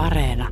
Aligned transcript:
Areena. 0.00 0.48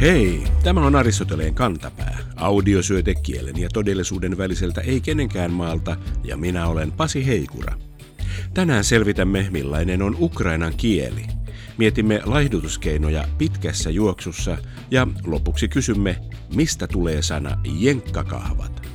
Hei, 0.00 0.42
tämä 0.62 0.86
on 0.86 0.96
Aristoteleen 0.96 1.54
kantapää, 1.54 2.18
audiosyöte 2.36 3.14
kielen 3.14 3.56
ja 3.56 3.68
todellisuuden 3.72 4.38
väliseltä 4.38 4.80
ei 4.80 5.00
kenenkään 5.00 5.50
maalta, 5.50 5.96
ja 6.24 6.36
minä 6.36 6.68
olen 6.68 6.92
Pasi 6.92 7.26
Heikura. 7.26 7.74
Tänään 8.54 8.84
selvitämme, 8.84 9.46
millainen 9.50 10.02
on 10.02 10.16
Ukrainan 10.20 10.74
kieli. 10.76 11.26
Mietimme 11.78 12.20
laihdutuskeinoja 12.24 13.24
pitkässä 13.38 13.90
juoksussa 13.90 14.58
ja 14.90 15.06
lopuksi 15.26 15.68
kysymme, 15.68 16.16
mistä 16.54 16.86
tulee 16.86 17.22
sana 17.22 17.58
jenkkakahvat. 17.78 18.85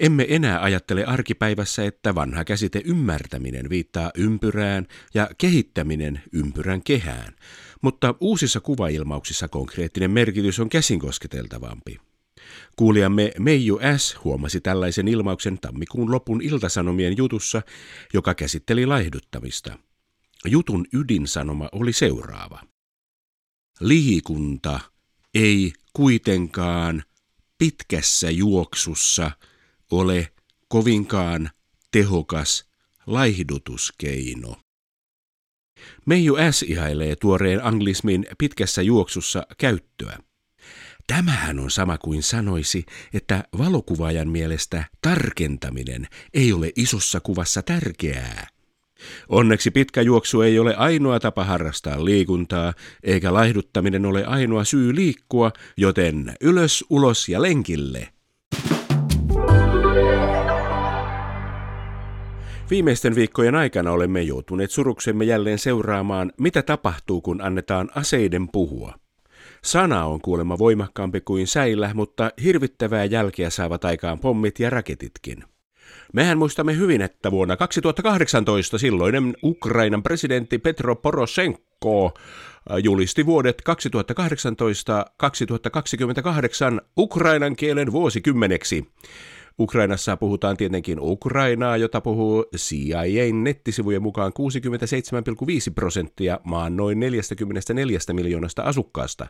Emme 0.00 0.26
enää 0.28 0.62
ajattele 0.62 1.04
arkipäivässä, 1.04 1.84
että 1.84 2.14
vanha 2.14 2.44
käsite 2.44 2.82
ymmärtäminen 2.84 3.70
viittaa 3.70 4.10
ympyrään 4.14 4.86
ja 5.14 5.30
kehittäminen 5.38 6.22
ympyrän 6.32 6.82
kehään, 6.82 7.34
mutta 7.82 8.14
uusissa 8.20 8.60
kuvailmauksissa 8.60 9.48
konkreettinen 9.48 10.10
merkitys 10.10 10.60
on 10.60 10.68
käsin 10.68 10.98
kosketeltavampi. 10.98 11.98
Kuulijamme 12.76 13.32
Meiju 13.38 13.80
S. 13.96 14.16
huomasi 14.24 14.60
tällaisen 14.60 15.08
ilmauksen 15.08 15.58
tammikuun 15.58 16.12
lopun 16.12 16.42
iltasanomien 16.42 17.16
jutussa, 17.16 17.62
joka 18.14 18.34
käsitteli 18.34 18.86
laihduttamista. 18.86 19.78
Jutun 20.44 20.86
ydinsanoma 20.92 21.68
oli 21.72 21.92
seuraava. 21.92 22.60
Liikunta 23.80 24.80
ei 25.34 25.72
kuitenkaan 25.92 27.02
pitkässä 27.58 28.30
juoksussa 28.30 29.30
ole 29.90 30.28
kovinkaan 30.68 31.50
tehokas 31.92 32.64
laihdutuskeino. 33.06 34.56
Meiju 36.06 36.36
S. 36.50 36.62
ihailee 36.62 37.16
tuoreen 37.16 37.64
anglismin 37.64 38.26
pitkässä 38.38 38.82
juoksussa 38.82 39.46
käyttöä. 39.58 40.18
Tämähän 41.06 41.58
on 41.58 41.70
sama 41.70 41.98
kuin 41.98 42.22
sanoisi, 42.22 42.86
että 43.14 43.44
valokuvaajan 43.58 44.28
mielestä 44.28 44.84
tarkentaminen 45.02 46.08
ei 46.34 46.52
ole 46.52 46.72
isossa 46.76 47.20
kuvassa 47.20 47.62
tärkeää. 47.62 48.46
Onneksi 49.28 49.70
pitkä 49.70 50.02
juoksu 50.02 50.40
ei 50.40 50.58
ole 50.58 50.76
ainoa 50.76 51.20
tapa 51.20 51.44
harrastaa 51.44 52.04
liikuntaa, 52.04 52.74
eikä 53.02 53.34
laihduttaminen 53.34 54.06
ole 54.06 54.24
ainoa 54.24 54.64
syy 54.64 54.94
liikkua, 54.94 55.52
joten 55.76 56.36
ylös, 56.40 56.84
ulos 56.90 57.28
ja 57.28 57.42
lenkille. 57.42 58.15
Viimeisten 62.70 63.14
viikkojen 63.14 63.54
aikana 63.54 63.92
olemme 63.92 64.22
joutuneet 64.22 64.70
suruksemme 64.70 65.24
jälleen 65.24 65.58
seuraamaan, 65.58 66.32
mitä 66.40 66.62
tapahtuu, 66.62 67.20
kun 67.20 67.40
annetaan 67.40 67.90
aseiden 67.94 68.48
puhua. 68.48 68.94
Sana 69.64 70.04
on 70.04 70.20
kuulemma 70.20 70.58
voimakkaampi 70.58 71.20
kuin 71.20 71.46
säillä, 71.46 71.90
mutta 71.94 72.30
hirvittävää 72.42 73.04
jälkeä 73.04 73.50
saavat 73.50 73.84
aikaan 73.84 74.18
pommit 74.18 74.60
ja 74.60 74.70
raketitkin. 74.70 75.44
Mehän 76.12 76.38
muistamme 76.38 76.76
hyvin, 76.76 77.02
että 77.02 77.30
vuonna 77.30 77.56
2018 77.56 78.78
silloinen 78.78 79.36
Ukrainan 79.42 80.02
presidentti 80.02 80.58
Petro 80.58 80.96
Poroshenko 80.96 82.06
äh, 82.06 82.12
julisti 82.82 83.26
vuodet 83.26 83.62
2018-2028 86.80 86.84
Ukrainan 86.98 87.56
kielen 87.56 87.92
vuosikymmeneksi. 87.92 88.86
Ukrainassa 89.58 90.16
puhutaan 90.16 90.56
tietenkin 90.56 90.98
Ukrainaa, 91.00 91.76
jota 91.76 92.00
puhuu 92.00 92.44
CIA 92.56 93.32
nettisivujen 93.32 94.02
mukaan 94.02 94.32
67,5 95.68 95.74
prosenttia 95.74 96.40
maan 96.44 96.76
noin 96.76 97.00
44 97.00 97.98
miljoonasta 98.12 98.62
asukkaasta. 98.62 99.26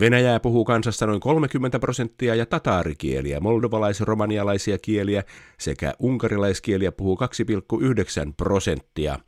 Venäjää 0.00 0.40
puhuu 0.40 0.64
kansasta 0.64 1.06
noin 1.06 1.20
30 1.20 1.78
prosenttia 1.78 2.34
ja 2.34 2.46
tataarikieliä, 2.46 3.40
moldovalais-romanialaisia 3.40 4.78
kieliä 4.82 5.24
sekä 5.58 5.94
unkarilaiskieliä 5.98 6.92
puhuu 6.92 7.18
2,9 8.26 8.32
prosenttia. 8.36 9.18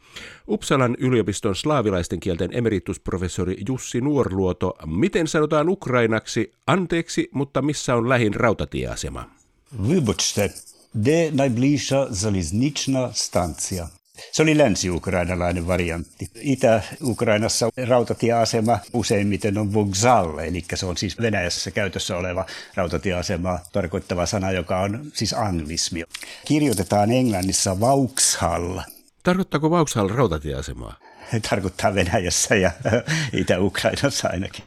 Uppsalan 0.48 0.96
yliopiston 0.98 1.54
slaavilaisten 1.54 2.20
kielten 2.20 2.50
emeritusprofessori 2.52 3.56
Jussi 3.68 4.00
Nuorluoto, 4.00 4.74
miten 4.86 5.26
sanotaan 5.26 5.68
ukrainaksi 5.68 6.52
anteeksi, 6.66 7.28
mutta 7.32 7.62
missä 7.62 7.94
on 7.94 8.08
lähin 8.08 8.34
rautatieasema? 8.34 9.37
Вибачте, 9.71 10.49
де 10.93 11.31
найближча 11.31 12.07
залізнична 12.11 13.13
станція? 13.13 13.89
Se 14.31 14.41
oli 14.41 14.53
länsi-ukrainalainen 14.53 15.67
variantti. 15.67 16.29
Itä-Ukrainassa 16.35 17.69
rautatieasema 17.87 18.79
useimmiten 18.93 19.57
on 19.57 19.73
vokzal, 19.73 20.37
eli 20.37 20.65
se 20.73 20.85
on 20.85 20.97
siis 20.97 21.21
Venäjässä 21.21 21.71
käytössä 21.71 22.17
oleva 22.17 22.45
rautatieasema 22.75 23.59
tarkoittava 23.71 24.25
sana, 24.25 24.51
joka 24.51 24.79
on 24.79 25.11
siis 25.13 25.33
anglismi. 25.33 26.03
Kirjoitetaan 26.45 27.11
englannissa 27.11 27.79
Vauxhall. 27.79 28.79
Tarkoittaako 29.23 29.69
Vauxhall 29.69 30.07
rautatieasemaa? 30.07 30.97
tarkoittaa 31.50 31.94
Venäjässä 31.94 32.54
ja 32.54 32.70
Itä-Ukrainassa 33.40 34.28
ainakin. 34.28 34.64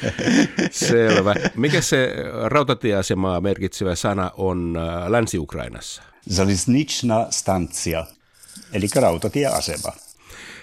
Selvä. 0.70 1.34
Mikä 1.56 1.80
se 1.80 2.14
rautatieasemaa 2.44 3.40
merkitsevä 3.40 3.94
sana 3.94 4.30
on 4.36 4.76
äh, 4.76 5.10
Länsi-Ukrainassa? 5.10 6.02
Zaliznichna 6.30 7.26
stanssia, 7.30 8.06
eli 8.72 8.86
rautatieasema. 8.96 9.92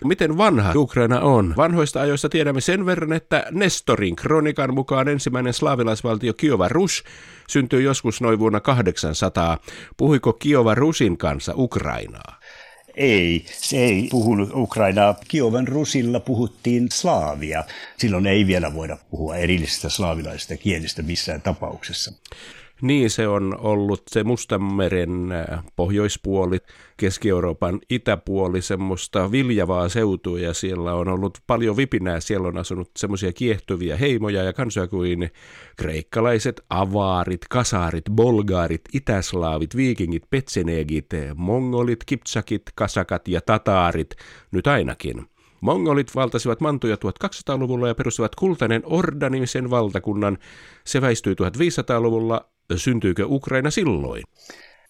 Miten 0.04 0.38
vanha 0.38 0.74
Ukraina 0.76 1.20
on? 1.20 1.54
Vanhoista 1.58 2.02
ajoista 2.02 2.30
tiedämme 2.30 2.62
sen 2.62 2.86
verran, 2.86 3.14
että 3.14 3.46
Nestorin 3.52 4.16
kronikan 4.16 4.74
mukaan 4.74 5.08
ensimmäinen 5.08 5.54
slaavilaisvaltio 5.54 6.34
Kiova 6.34 6.68
Rus 6.68 7.04
syntyi 7.50 7.84
joskus 7.84 8.22
noin 8.22 8.40
vuonna 8.40 8.60
800. 8.60 9.58
Puhuiko 9.98 10.34
Kiova 10.34 10.76
Rusin 10.76 11.18
kanssa 11.18 11.54
Ukrainaa? 11.56 12.40
Ei, 12.96 13.46
se 13.52 13.78
ei 13.78 14.08
puhunut 14.12 14.50
Ukrainaa. 14.54 15.16
Kiovan 15.28 15.68
Rusilla 15.68 16.20
puhuttiin 16.20 16.88
slaavia. 16.92 17.64
Silloin 17.98 18.28
ei 18.28 18.48
vielä 18.48 18.74
voida 18.74 18.98
puhua 19.12 19.36
erillisestä 19.36 19.90
slaavilaisesta 19.90 20.58
kielistä 20.58 21.02
missään 21.02 21.42
tapauksessa. 21.42 22.14
Niin 22.82 23.10
se 23.10 23.28
on 23.28 23.58
ollut 23.60 24.02
se 24.08 24.24
Mustanmeren 24.24 25.32
äh, 25.32 25.64
pohjoispuoli, 25.76 26.58
Keski-Euroopan 26.98 27.80
itäpuoli, 27.90 28.62
semmoista 28.62 29.32
viljavaa 29.32 29.90
seutua 29.90 30.40
ja 30.40 30.54
siellä 30.54 30.94
on 30.94 31.08
ollut 31.08 31.38
paljon 31.48 31.78
vipinää. 31.78 32.20
Siellä 32.20 32.48
on 32.48 32.58
asunut 32.58 32.92
semmoisia 32.98 33.34
kiehtovia 33.34 33.98
heimoja 33.98 34.44
ja 34.44 34.54
kansoja 34.54 34.88
kuin 34.88 35.30
kreikkalaiset, 35.78 36.62
avaarit, 36.70 37.48
kasaarit, 37.50 38.06
bolgaarit, 38.12 38.82
itäslaavit, 38.94 39.76
viikingit, 39.76 40.24
petsenegit, 40.30 41.10
mongolit, 41.36 42.04
kipsakit, 42.06 42.62
kasakat 42.76 43.28
ja 43.28 43.42
tataarit, 43.42 44.16
nyt 44.52 44.68
ainakin. 44.68 45.26
Mongolit 45.62 46.16
valtasivat 46.16 46.62
mantuja 46.62 46.96
1200-luvulla 46.96 47.88
ja 47.88 47.96
perustivat 47.96 48.36
kultainen 48.36 48.82
Orda-nimisen 48.86 49.70
valtakunnan. 49.70 50.38
Se 50.84 51.02
väistyi 51.02 51.34
1500-luvulla 51.34 52.52
syntyykö 52.78 53.26
Ukraina 53.26 53.72
silloin? 53.72 54.24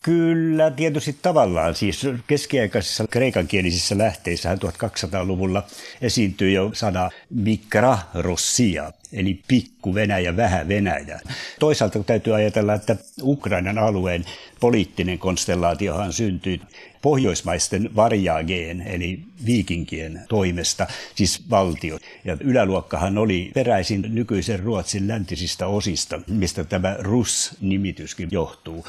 Kyllä, 0.03 0.71
tietysti 0.71 1.15
tavallaan. 1.21 1.75
Siis 1.75 2.07
keskiaikaisissa 2.27 3.07
kreikankielisissä 3.07 3.97
lähteissä 3.97 4.55
1200-luvulla 4.55 5.63
esiintyi 6.01 6.53
jo 6.53 6.69
sana 6.73 7.09
mikra 7.29 7.97
Rossia, 8.13 8.91
eli 9.13 9.39
pikku 9.47 9.95
Venäjä, 9.95 10.37
vähän 10.37 10.67
Venäjä. 10.67 11.19
Toisaalta 11.59 12.03
täytyy 12.03 12.35
ajatella, 12.35 12.73
että 12.73 12.95
Ukrainan 13.21 13.77
alueen 13.77 14.25
poliittinen 14.59 15.19
konstellaatiohan 15.19 16.13
syntyi 16.13 16.61
pohjoismaisten 17.01 17.95
varjaageen, 17.95 18.81
eli 18.81 19.19
viikinkien 19.45 20.21
toimesta, 20.29 20.87
siis 21.15 21.49
valtio. 21.49 21.97
Ja 22.25 22.37
yläluokkahan 22.39 23.17
oli 23.17 23.51
peräisin 23.53 24.05
nykyisen 24.09 24.59
Ruotsin 24.59 25.07
läntisistä 25.07 25.67
osista, 25.67 26.21
mistä 26.27 26.63
tämä 26.63 26.95
Rus-nimityskin 26.99 28.29
johtuu. 28.31 28.85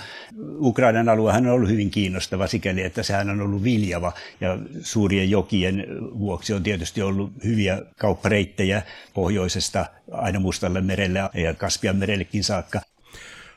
Ukrainan 0.60 1.08
aluehan 1.08 1.46
on 1.46 1.52
ollut 1.52 1.70
hyvin 1.70 1.90
kiinnostava 1.90 2.46
sikäli, 2.46 2.82
että 2.82 3.02
sehän 3.02 3.30
on 3.30 3.40
ollut 3.40 3.62
viljava 3.62 4.12
ja 4.40 4.58
suurien 4.82 5.30
jokien 5.30 5.86
vuoksi 6.18 6.52
on 6.52 6.62
tietysti 6.62 7.02
ollut 7.02 7.32
hyviä 7.44 7.82
kauppareittejä 7.98 8.82
pohjoisesta 9.14 9.86
aina 10.12 10.40
Mustalle 10.40 10.80
merelle 10.80 11.18
ja 11.34 11.54
Kaspian 11.54 11.96
merellekin 11.96 12.44
saakka. 12.44 12.80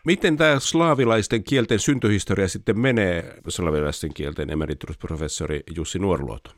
Miten 0.06 0.38
tämä 0.38 0.60
slaavilaisten 0.60 1.44
kielten 1.44 1.80
syntyhistoria 1.80 2.48
sitten 2.48 2.80
menee, 2.80 3.36
slaavilaisten 3.48 4.14
kielten 4.14 4.50
emeritusprofessori 4.50 5.64
Jussi 5.76 6.00
Nuorluoto? 6.00 6.52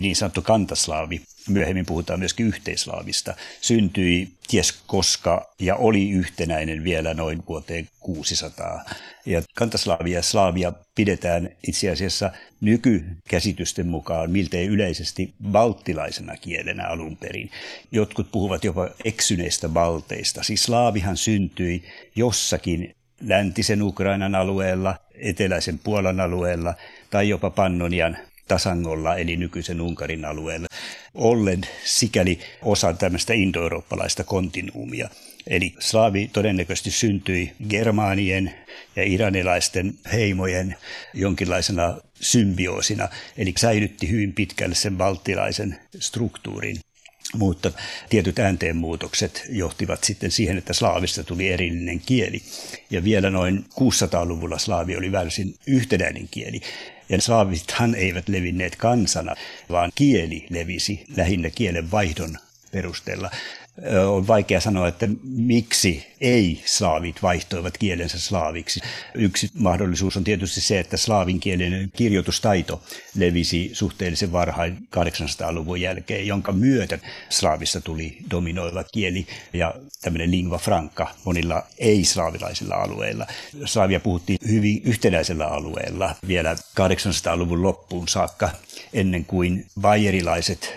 Niin 0.00 0.16
sanottu 0.16 0.42
kantaslaavi, 0.42 1.20
myöhemmin 1.48 1.86
puhutaan 1.86 2.18
myöskin 2.18 2.46
yhteislaavista, 2.46 3.34
syntyi 3.60 4.28
ties 4.48 4.72
koska 4.86 5.54
ja 5.60 5.76
oli 5.76 6.10
yhtenäinen 6.10 6.84
vielä 6.84 7.14
noin 7.14 7.42
vuoteen 7.48 7.88
600. 8.00 8.84
Ja 9.26 9.42
kantaslaavia 9.54 10.18
ja 10.18 10.22
slaavia 10.22 10.72
pidetään 10.94 11.50
itse 11.68 11.90
asiassa 11.90 12.30
nykykäsitysten 12.60 13.86
mukaan 13.86 14.30
miltei 14.30 14.66
yleisesti 14.66 15.34
valttilaisena 15.52 16.36
kielenä 16.36 16.88
alun 16.88 17.16
perin. 17.16 17.50
Jotkut 17.92 18.32
puhuvat 18.32 18.64
jopa 18.64 18.88
eksyneistä 19.04 19.74
valteista. 19.74 20.42
Siis 20.42 20.62
slaavihan 20.62 21.16
syntyi 21.16 21.82
jossakin 22.16 22.94
läntisen 23.20 23.82
Ukrainan 23.82 24.34
alueella, 24.34 24.94
eteläisen 25.14 25.78
Puolan 25.78 26.20
alueella 26.20 26.74
tai 27.10 27.28
jopa 27.28 27.50
Pannonian 27.50 28.18
tasangolla 28.50 29.16
eli 29.16 29.36
nykyisen 29.36 29.80
Unkarin 29.80 30.24
alueella, 30.24 30.66
ollen 31.14 31.60
sikäli 31.84 32.38
osa 32.62 32.92
tämmöistä 32.92 33.34
indoeurooppalaista 33.34 34.24
kontinuumia. 34.24 35.08
Eli 35.46 35.74
slaavi 35.78 36.30
todennäköisesti 36.32 36.90
syntyi 36.90 37.52
germaanien 37.68 38.54
ja 38.96 39.04
iranilaisten 39.04 39.94
heimojen 40.12 40.76
jonkinlaisena 41.14 41.98
symbioosina, 42.20 43.08
eli 43.38 43.54
säilytti 43.58 44.10
hyvin 44.10 44.32
pitkälle 44.32 44.74
sen 44.74 44.98
valttilaisen 44.98 45.78
struktuurin. 45.98 46.76
Mutta 47.34 47.72
tietyt 48.08 48.38
ääntenmuutokset 48.38 49.46
johtivat 49.48 50.04
sitten 50.04 50.30
siihen, 50.30 50.58
että 50.58 50.72
slaavista 50.72 51.24
tuli 51.24 51.48
erillinen 51.48 52.00
kieli. 52.00 52.42
Ja 52.90 53.04
vielä 53.04 53.30
noin 53.30 53.64
600-luvulla 53.80 54.58
slaavi 54.58 54.96
oli 54.96 55.12
varsin 55.12 55.54
yhtenäinen 55.66 56.28
kieli. 56.30 56.60
Ja 57.10 57.20
slaavithan 57.20 57.94
eivät 57.94 58.28
levinneet 58.28 58.76
kansana, 58.76 59.34
vaan 59.70 59.92
kieli 59.94 60.46
levisi 60.50 61.04
lähinnä 61.16 61.50
kielen 61.50 61.90
vaihdon 61.90 62.38
perusteella 62.72 63.30
on 64.08 64.26
vaikea 64.26 64.60
sanoa, 64.60 64.88
että 64.88 65.08
miksi 65.22 66.06
ei-slaavit 66.20 67.22
vaihtoivat 67.22 67.78
kielensä 67.78 68.20
slaaviksi. 68.20 68.80
Yksi 69.14 69.50
mahdollisuus 69.54 70.16
on 70.16 70.24
tietysti 70.24 70.60
se, 70.60 70.80
että 70.80 70.96
slaavinkielinen 70.96 71.90
kirjoitustaito 71.96 72.82
levisi 73.14 73.70
suhteellisen 73.72 74.32
varhain 74.32 74.88
800-luvun 74.96 75.80
jälkeen, 75.80 76.26
jonka 76.26 76.52
myötä 76.52 76.98
slaavista 77.28 77.80
tuli 77.80 78.18
dominoiva 78.30 78.84
kieli 78.84 79.26
ja 79.52 79.74
tämmöinen 80.02 80.30
lingua 80.30 80.58
franca 80.58 81.06
monilla 81.24 81.62
ei-slaavilaisilla 81.78 82.74
alueilla. 82.74 83.26
Slaavia 83.64 84.00
puhuttiin 84.00 84.38
hyvin 84.48 84.82
yhtenäisellä 84.84 85.46
alueella 85.46 86.14
vielä 86.28 86.54
800-luvun 86.54 87.62
loppuun 87.62 88.08
saakka, 88.08 88.50
ennen 88.92 89.24
kuin 89.24 89.66
vajerilaiset 89.82 90.74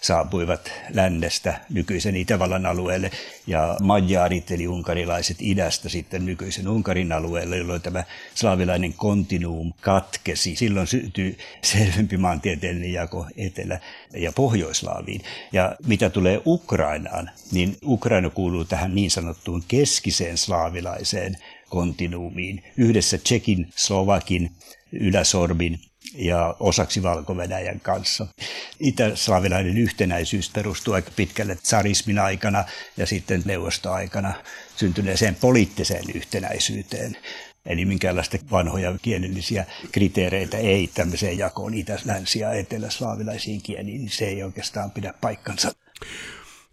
saapuivat 0.00 0.72
lännestä 0.94 1.60
nykyisen 1.70 2.16
Itävallan 2.16 2.66
alueelle 2.66 3.10
ja 3.46 3.76
majaarit 3.82 4.50
eli 4.50 4.68
unkarilaiset 4.68 5.36
idästä 5.40 5.88
sitten 5.88 6.26
nykyisen 6.26 6.68
Unkarin 6.68 7.12
alueelle, 7.12 7.56
jolloin 7.56 7.82
tämä 7.82 8.04
slaavilainen 8.34 8.92
kontinuum 8.92 9.72
katkesi. 9.80 10.56
Silloin 10.56 10.86
syntyi 10.86 11.38
selvempi 11.62 12.16
maantieteellinen 12.16 12.92
jako 12.92 13.26
Etelä- 13.36 13.80
ja 14.14 14.32
Pohjoislaaviin. 14.32 15.20
Ja 15.52 15.76
mitä 15.86 16.10
tulee 16.10 16.42
Ukrainaan, 16.46 17.30
niin 17.52 17.76
Ukraina 17.84 18.30
kuuluu 18.30 18.64
tähän 18.64 18.94
niin 18.94 19.10
sanottuun 19.10 19.64
keskiseen 19.68 20.38
slaavilaiseen 20.38 21.36
kontinuumiin 21.68 22.62
yhdessä 22.76 23.18
Tsekin, 23.18 23.68
Slovakin, 23.76 24.50
Yläsorbin 24.92 25.80
ja 26.14 26.56
osaksi 26.60 27.02
valko 27.02 27.34
kanssa. 27.82 28.26
Itä-slavilainen 28.80 29.78
yhtenäisyys 29.78 30.50
perustuu 30.50 30.94
aika 30.94 31.10
pitkälle 31.16 31.56
tsarismin 31.56 32.18
aikana 32.18 32.64
ja 32.96 33.06
sitten 33.06 33.42
neuvostoaikana 33.44 34.34
syntyneeseen 34.76 35.34
poliittiseen 35.34 36.04
yhtenäisyyteen. 36.14 37.16
Eli 37.66 37.84
minkäänlaista 37.84 38.38
vanhoja 38.50 38.94
kielellisiä 39.02 39.66
kriteereitä 39.92 40.56
ei 40.56 40.90
tämmöiseen 40.94 41.38
jakoon 41.38 41.74
itä-, 41.74 41.98
länsi- 42.04 42.40
ja 42.40 42.52
etelä-slaavilaisiin 42.52 43.62
kieliin, 43.62 44.00
niin 44.00 44.10
se 44.10 44.24
ei 44.24 44.42
oikeastaan 44.42 44.90
pidä 44.90 45.14
paikkansa. 45.20 45.72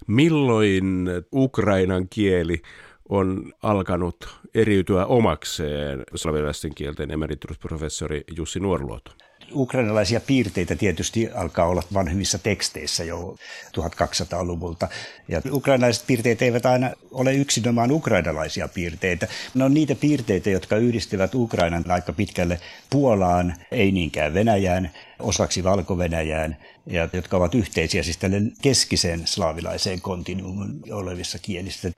Milloin 0.07 1.07
Ukrainan 1.33 2.09
kieli 2.09 2.61
on 3.09 3.53
alkanut 3.63 4.39
eriytyä 4.55 5.05
omakseen 5.05 6.03
slavilaisten 6.15 6.75
kielten 6.75 7.11
emeritusprofessori 7.11 8.23
Jussi 8.37 8.59
Nuorluoto? 8.59 9.11
Ukrainalaisia 9.53 10.19
piirteitä 10.19 10.75
tietysti 10.75 11.29
alkaa 11.35 11.67
olla 11.67 11.83
vanhemmissa 11.93 12.37
teksteissä 12.37 13.03
jo 13.03 13.35
1200-luvulta. 13.77 14.87
Ja 15.27 15.41
ukrainalaiset 15.51 16.07
piirteet 16.07 16.41
eivät 16.41 16.65
aina 16.65 16.91
ole 17.11 17.33
yksinomaan 17.33 17.91
ukrainalaisia 17.91 18.67
piirteitä. 18.67 19.27
Ne 19.53 19.63
on 19.63 19.73
niitä 19.73 19.95
piirteitä, 19.95 20.49
jotka 20.49 20.75
yhdistävät 20.75 21.35
Ukrainan 21.35 21.83
aika 21.87 22.13
pitkälle 22.13 22.59
Puolaan, 22.89 23.55
ei 23.71 23.91
niinkään 23.91 24.33
Venäjään, 24.33 24.91
osaksi 25.19 25.63
Valko-Venäjään, 25.63 26.57
ja 26.85 27.09
jotka 27.13 27.37
ovat 27.37 27.55
yhteisiä 27.55 28.03
siis 28.03 28.17
tälle 28.17 28.41
keskiseen 28.61 29.27
slaavilaiseen 29.27 30.01
kontinuumin 30.01 30.93
olevissa 30.93 31.39
kielissä 31.39 31.91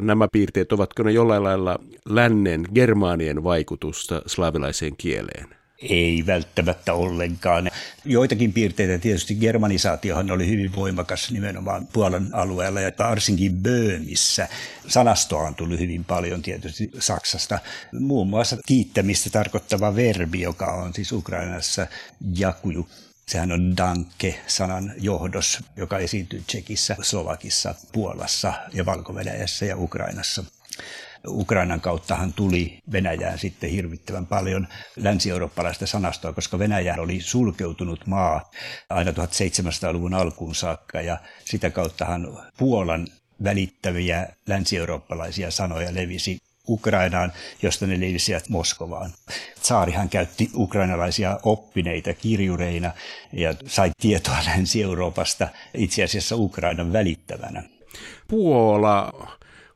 nämä 0.00 0.28
piirteet, 0.32 0.72
ovatko 0.72 1.02
ne 1.02 1.10
jollain 1.12 1.44
lailla 1.44 1.78
lännen 2.04 2.64
germaanien 2.74 3.44
vaikutusta 3.44 4.22
slaavilaiseen 4.26 4.96
kieleen? 4.96 5.61
Ei 5.82 6.24
välttämättä 6.26 6.94
ollenkaan. 6.94 7.70
Joitakin 8.04 8.52
piirteitä 8.52 8.98
tietysti 8.98 9.34
germanisaatiohan 9.34 10.30
oli 10.30 10.48
hyvin 10.48 10.76
voimakas 10.76 11.30
nimenomaan 11.30 11.86
Puolan 11.92 12.28
alueella 12.32 12.80
ja 12.80 12.92
varsinkin 12.98 13.56
Böömissä. 13.56 14.48
Sanastoa 14.88 15.42
on 15.42 15.54
tullut 15.54 15.78
hyvin 15.78 16.04
paljon 16.04 16.42
tietysti 16.42 16.90
Saksasta. 16.98 17.58
Muun 18.00 18.28
muassa 18.28 18.56
kiittämistä 18.66 19.30
tarkoittava 19.30 19.96
verbi, 19.96 20.40
joka 20.40 20.66
on 20.66 20.94
siis 20.94 21.12
Ukrainassa 21.12 21.86
jakuju. 22.36 22.88
Sehän 23.26 23.52
on 23.52 23.76
danke-sanan 23.76 24.92
johdos, 25.00 25.58
joka 25.76 25.98
esiintyy 25.98 26.42
Tsekissä, 26.46 26.96
Slovakissa, 27.02 27.74
Puolassa 27.92 28.52
ja 28.72 28.86
valko 28.86 29.14
ja 29.66 29.76
Ukrainassa. 29.76 30.44
Ukrainan 31.28 31.80
kauttahan 31.80 32.32
tuli 32.32 32.78
Venäjään 32.92 33.38
sitten 33.38 33.70
hirvittävän 33.70 34.26
paljon 34.26 34.68
länsi-eurooppalaista 34.96 35.86
sanastoa, 35.86 36.32
koska 36.32 36.58
Venäjä 36.58 36.94
oli 36.98 37.20
sulkeutunut 37.20 38.06
maa 38.06 38.50
aina 38.90 39.10
1700-luvun 39.10 40.14
alkuun 40.14 40.54
saakka 40.54 41.00
ja 41.00 41.18
sitä 41.44 41.70
kauttahan 41.70 42.38
Puolan 42.58 43.06
välittäviä 43.44 44.28
länsi-eurooppalaisia 44.46 45.50
sanoja 45.50 45.94
levisi 45.94 46.38
Ukrainaan, 46.68 47.32
josta 47.62 47.86
ne 47.86 48.00
levisivät 48.00 48.48
Moskovaan. 48.48 49.10
Tsaarihan 49.60 50.08
käytti 50.08 50.50
ukrainalaisia 50.54 51.38
oppineita 51.42 52.14
kirjureina 52.14 52.92
ja 53.32 53.54
sai 53.66 53.90
tietoa 54.00 54.36
Länsi-Euroopasta 54.56 55.48
itse 55.74 56.04
asiassa 56.04 56.36
Ukrainan 56.36 56.92
välittävänä. 56.92 57.62
Puola 58.28 59.12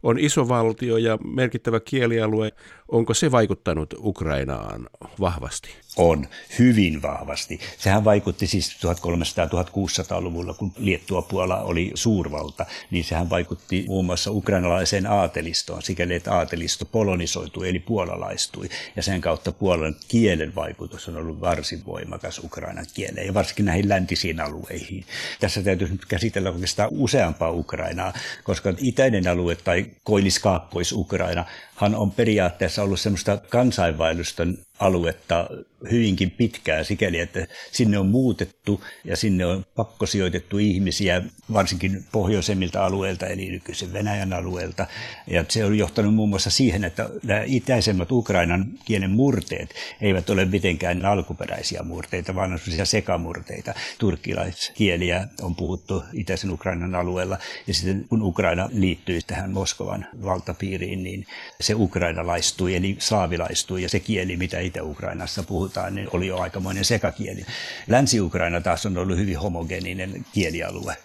on 0.06 0.18
iso 0.18 0.48
valtio 0.48 0.96
ja 0.96 1.18
merkittävä 1.24 1.80
kielialue. 1.80 2.52
Onko 2.88 3.14
se 3.14 3.30
vaikuttanut 3.30 3.94
Ukrainaan 3.98 4.86
vahvasti? 5.20 5.68
On, 5.96 6.26
hyvin 6.58 7.02
vahvasti. 7.02 7.60
Sehän 7.78 8.04
vaikutti 8.04 8.46
siis 8.46 8.76
1300-1600-luvulla, 8.76 10.54
kun 10.54 10.72
Liettua 10.76 11.22
Puola 11.22 11.60
oli 11.60 11.90
suurvalta, 11.94 12.66
niin 12.90 13.04
sehän 13.04 13.30
vaikutti 13.30 13.84
muun 13.88 14.04
muassa 14.04 14.30
ukrainalaiseen 14.30 15.06
aatelistoon, 15.06 15.82
sikäli 15.82 16.14
että 16.14 16.34
aatelisto 16.34 16.84
polonisoitui 16.84 17.68
eli 17.68 17.78
puolalaistui. 17.78 18.68
Ja 18.96 19.02
sen 19.02 19.20
kautta 19.20 19.52
Puolan 19.52 19.96
kielen 20.08 20.54
vaikutus 20.54 21.08
on 21.08 21.16
ollut 21.16 21.40
varsin 21.40 21.86
voimakas 21.86 22.38
Ukrainan 22.38 22.86
kieleen 22.94 23.26
ja 23.26 23.34
varsinkin 23.34 23.64
näihin 23.64 23.88
läntisiin 23.88 24.40
alueihin. 24.40 25.04
Tässä 25.40 25.62
täytyy 25.62 25.88
nyt 25.88 26.06
käsitellä 26.06 26.50
oikeastaan 26.50 26.88
useampaa 26.92 27.50
Ukrainaa, 27.50 28.12
koska 28.44 28.74
itäinen 28.78 29.28
alue 29.28 29.54
tai 29.54 29.86
koillis-kaakkois-Ukraina 30.04 31.44
hän 31.76 31.94
on 31.94 32.10
periaatteessa 32.10 32.75
ollut 32.82 33.00
semmoista 33.00 33.38
kansainvaellusten 33.48 34.58
aluetta 34.78 35.48
hyvinkin 35.90 36.30
pitkään 36.30 36.84
sikäli, 36.84 37.20
että 37.20 37.46
sinne 37.72 37.98
on 37.98 38.06
muutettu 38.06 38.84
ja 39.04 39.16
sinne 39.16 39.46
on 39.46 39.64
pakkosijoitettu 39.76 40.58
ihmisiä 40.58 41.22
varsinkin 41.52 42.04
pohjoisemmilta 42.12 42.86
alueilta 42.86 43.26
eli 43.26 43.50
nykyisen 43.50 43.92
Venäjän 43.92 44.32
alueelta. 44.32 44.86
Ja 45.26 45.44
se 45.48 45.64
on 45.64 45.78
johtanut 45.78 46.14
muun 46.14 46.28
muassa 46.28 46.50
siihen, 46.50 46.84
että 46.84 47.10
nämä 47.22 47.42
itäisemmät 47.46 48.12
Ukrainan 48.12 48.66
kielen 48.84 49.10
murteet 49.10 49.74
eivät 50.00 50.30
ole 50.30 50.44
mitenkään 50.44 51.04
alkuperäisiä 51.04 51.82
murteita, 51.82 52.34
vaan 52.34 52.52
on 52.52 52.58
sellaisia 52.58 52.84
sekamurteita. 52.84 53.74
Turkkilaiskieliä 53.98 55.28
on 55.42 55.54
puhuttu 55.54 56.02
itäisen 56.12 56.50
Ukrainan 56.50 56.94
alueella 56.94 57.38
ja 57.66 57.74
sitten 57.74 58.04
kun 58.08 58.22
Ukraina 58.22 58.68
liittyi 58.72 59.20
tähän 59.26 59.50
Moskovan 59.50 60.06
valtapiiriin, 60.24 61.02
niin 61.02 61.26
se 61.60 61.74
ukrainalaistui 61.74 62.74
eli 62.74 62.96
slaavilaistui 62.98 63.82
ja 63.82 63.88
se 63.88 64.00
kieli, 64.00 64.36
mitä 64.36 64.58
Itä-Ukrainassa 64.66 65.42
puhutaan, 65.42 65.94
niin 65.94 66.08
oli 66.12 66.26
jo 66.26 66.38
aikamoinen 66.38 66.84
sekakieli. 66.84 67.46
Länsi-Ukraina 67.88 68.60
taas 68.60 68.86
on 68.86 68.98
ollut 68.98 69.16
hyvin 69.16 69.38
homogeninen 69.38 70.26
kielialue. 70.32 70.96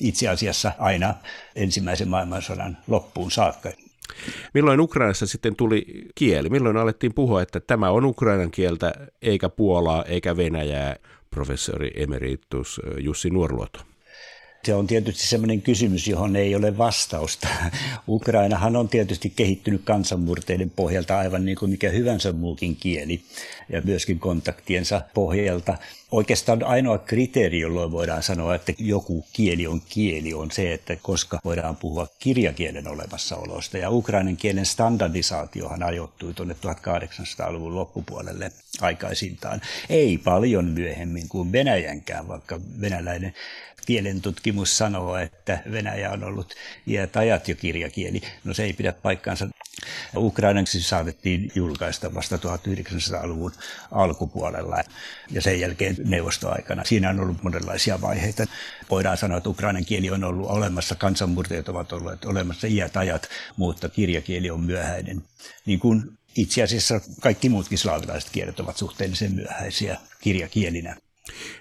Itse 0.00 0.28
asiassa 0.28 0.72
aina 0.78 1.14
ensimmäisen 1.56 2.08
maailmansodan 2.08 2.78
loppuun 2.86 3.30
saakka. 3.30 3.70
Milloin 4.54 4.80
Ukrainassa 4.80 5.26
sitten 5.26 5.56
tuli 5.56 6.08
kieli? 6.14 6.48
Milloin 6.48 6.76
alettiin 6.76 7.14
puhua, 7.14 7.42
että 7.42 7.60
tämä 7.60 7.90
on 7.90 8.04
ukrainan 8.04 8.50
kieltä, 8.50 8.94
eikä 9.22 9.48
Puolaa, 9.48 10.04
eikä 10.04 10.36
Venäjää, 10.36 10.96
professori 11.30 11.90
emeritus 11.94 12.80
Jussi 12.98 13.30
Nuorluoto? 13.30 13.80
Se 14.64 14.74
on 14.74 14.86
tietysti 14.86 15.26
sellainen 15.26 15.62
kysymys, 15.62 16.08
johon 16.08 16.36
ei 16.36 16.54
ole 16.54 16.78
vastausta. 16.78 17.48
Ukrainahan 18.08 18.76
on 18.76 18.88
tietysti 18.88 19.30
kehittynyt 19.30 19.82
kansanmurteiden 19.84 20.70
pohjalta 20.70 21.18
aivan 21.18 21.44
niin 21.44 21.56
kuin 21.58 21.70
mikä 21.70 21.90
hyvänsä 21.90 22.32
muukin 22.32 22.76
kieli 22.76 23.22
ja 23.68 23.82
myöskin 23.84 24.18
kontaktiensa 24.18 25.02
pohjalta. 25.14 25.78
Oikeastaan 26.10 26.64
ainoa 26.64 26.98
kriteeri, 26.98 27.60
jolloin 27.60 27.92
voidaan 27.92 28.22
sanoa, 28.22 28.54
että 28.54 28.72
joku 28.78 29.26
kieli 29.32 29.66
on 29.66 29.80
kieli, 29.88 30.34
on 30.34 30.50
se, 30.50 30.72
että 30.72 30.96
koska 31.02 31.38
voidaan 31.44 31.76
puhua 31.76 32.06
kirjakielen 32.18 32.88
olemassaolosta. 32.88 33.78
Ja 33.78 33.90
ukrainan 33.90 34.36
kielen 34.36 34.66
standardisaatiohan 34.66 35.82
ajoittui 35.82 36.34
tuonne 36.34 36.56
1800-luvun 36.66 37.74
loppupuolelle 37.74 38.52
aikaisintaan. 38.80 39.60
Ei 39.90 40.18
paljon 40.18 40.64
myöhemmin 40.64 41.28
kuin 41.28 41.52
Venäjänkään, 41.52 42.28
vaikka 42.28 42.60
venäläinen 42.80 43.34
kielentutkimus 43.88 44.78
sanoo, 44.78 45.16
että 45.16 45.58
Venäjä 45.72 46.10
on 46.10 46.24
ollut 46.24 46.54
iät 46.86 47.16
ajat 47.16 47.48
jo 47.48 47.54
kirjakieli. 47.54 48.22
No 48.44 48.54
se 48.54 48.64
ei 48.64 48.72
pidä 48.72 48.92
paikkaansa. 48.92 49.48
Ukrainaksi 50.16 50.82
saatettiin 50.82 51.52
julkaista 51.54 52.14
vasta 52.14 52.36
1900-luvun 52.36 53.52
alkupuolella 53.90 54.76
ja 55.30 55.42
sen 55.42 55.60
jälkeen 55.60 55.96
neuvostoaikana. 56.04 56.84
Siinä 56.84 57.10
on 57.10 57.20
ollut 57.20 57.42
monenlaisia 57.42 58.00
vaiheita. 58.00 58.44
Voidaan 58.90 59.16
sanoa, 59.16 59.38
että 59.38 59.50
ukrainan 59.50 59.84
kieli 59.84 60.10
on 60.10 60.24
ollut 60.24 60.50
olemassa, 60.50 60.94
kansanmurteet 60.94 61.68
ovat 61.68 61.92
olleet 61.92 62.24
olemassa 62.24 62.66
iät 62.66 62.96
ajat, 62.96 63.28
mutta 63.56 63.88
kirjakieli 63.88 64.50
on 64.50 64.60
myöhäinen. 64.60 65.22
Niin 65.66 65.78
kuin 65.78 66.18
itse 66.36 66.62
asiassa 66.62 67.00
kaikki 67.20 67.48
muutkin 67.48 67.78
slaavilaiset 67.78 68.30
kielet 68.30 68.60
ovat 68.60 68.76
suhteellisen 68.76 69.34
myöhäisiä 69.34 69.96
kirjakielinä. 70.20 70.96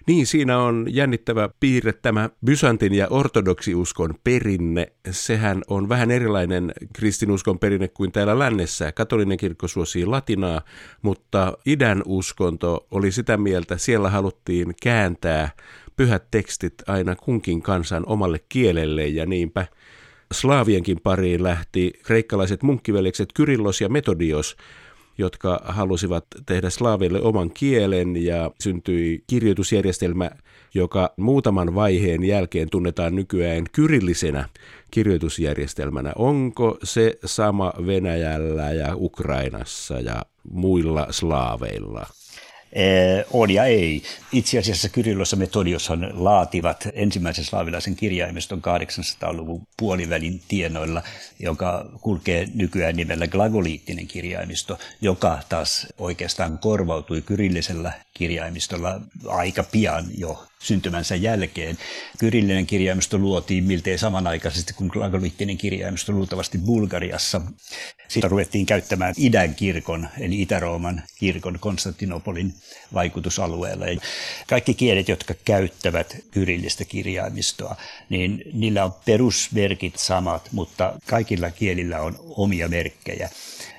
Niin, 0.08 0.28
siinä 0.28 0.60
on 0.60 0.86
jännittävä 0.90 1.50
piirre 1.60 1.94
tämä 1.94 2.30
bysantin 2.46 2.94
ja 2.94 3.08
ortodoksiuskon 3.10 4.16
perinne. 4.24 4.92
Sehän 5.12 5.62
on 5.68 5.90
vähän 5.90 6.12
erilainen 6.12 6.74
kristinuskon 6.94 7.60
perinne 7.60 7.88
kuin 7.88 8.12
täällä 8.12 8.40
lännessä. 8.40 8.92
Katolinen 8.92 9.38
kirkko 9.38 9.68
suosii 9.68 10.06
latinaa, 10.06 10.62
mutta 11.02 11.58
idän 11.66 12.04
uskonto 12.06 12.88
oli 12.92 13.12
sitä 13.12 13.38
mieltä, 13.38 13.78
siellä 13.78 14.10
haluttiin 14.10 14.74
kääntää 14.84 15.50
pyhät 15.96 16.32
tekstit 16.32 16.74
aina 16.88 17.16
kunkin 17.16 17.62
kansan 17.62 18.04
omalle 18.06 18.40
kielelle 18.50 19.08
ja 19.08 19.26
niinpä 19.26 19.66
Slaavienkin 20.34 21.00
pariin 21.04 21.44
lähti 21.44 21.94
kreikkalaiset 22.04 22.64
munkkiveljekset 22.64 23.30
Kyrillos 23.34 23.82
ja 23.82 23.90
Metodios, 23.90 24.56
jotka 25.18 25.60
halusivat 25.64 26.26
tehdä 26.46 26.70
slaaville 26.70 27.22
oman 27.22 27.52
kielen 27.54 28.24
ja 28.24 28.52
syntyi 28.62 29.24
kirjoitusjärjestelmä, 29.28 30.32
joka 30.74 31.14
muutaman 31.18 31.76
vaiheen 31.76 32.24
jälkeen 32.24 32.70
tunnetaan 32.70 33.16
nykyään 33.16 33.66
kyrillisenä 33.72 34.50
kirjoitusjärjestelmänä. 34.92 36.14
Onko 36.16 36.78
se 36.84 37.18
sama 37.26 37.74
Venäjällä 37.86 38.72
ja 38.72 38.96
Ukrainassa 38.96 40.00
ja 40.00 40.22
muilla 40.52 41.08
slaaveilla? 41.10 42.06
Eh, 42.74 43.26
on 43.34 43.52
ja 43.52 43.66
ei. 43.66 44.04
Itse 44.32 44.60
asiassa 44.60 44.90
Kyrillos 44.90 45.32
ja 45.32 45.38
Metodioshan 45.38 46.12
laativat 46.14 46.88
ensimmäisen 46.94 47.46
slaavilaisen 47.46 47.96
kirjaimiston 47.96 48.62
800-luvun 48.62 49.68
puolivälin 49.78 50.42
tienoilla, 50.48 51.04
joka 51.40 51.86
kulkee 52.02 52.48
nykyään 52.54 52.96
nimellä 52.96 53.28
glagoliittinen 53.28 54.08
kirjaimisto, 54.08 54.80
joka 55.02 55.40
taas 55.50 55.88
oikeastaan 55.98 56.58
korvautui 56.58 57.22
kyrillisellä 57.22 57.92
kirjaimistolla 58.14 59.02
aika 59.28 59.64
pian 59.64 60.06
jo 60.18 60.44
syntymänsä 60.60 61.16
jälkeen. 61.16 61.78
Kyrillinen 62.20 62.68
kirjaimisto 62.68 63.18
luotiin 63.18 63.64
miltei 63.64 63.98
samanaikaisesti 63.98 64.74
kuin 64.74 64.90
glagoliittinen 64.94 65.58
kirjaimisto 65.58 66.12
luultavasti 66.12 66.58
Bulgariassa. 66.58 67.42
Sitä 68.08 68.28
ruvettiin 68.28 68.66
käyttämään 68.66 69.14
idän 69.18 69.56
kirkon, 69.56 70.08
eli 70.20 70.42
Itä-Rooman 70.42 71.04
kirkon 71.20 71.58
Konstantinopolin 71.60 72.54
vaikutusalueella. 72.94 73.86
Kaikki 74.48 74.74
kielet, 74.74 75.10
jotka 75.10 75.34
käyttävät 75.46 76.18
kyrillistä 76.32 76.86
kirjaimistoa, 76.86 77.76
niin 78.10 78.44
niillä 78.54 78.86
on 78.86 78.94
perusmerkit 79.06 79.98
samat, 79.98 80.50
mutta 80.52 81.00
kaikilla 81.08 81.52
kielillä 81.52 82.02
on 82.02 82.16
omia 82.20 82.68
merkkejä. 82.68 83.30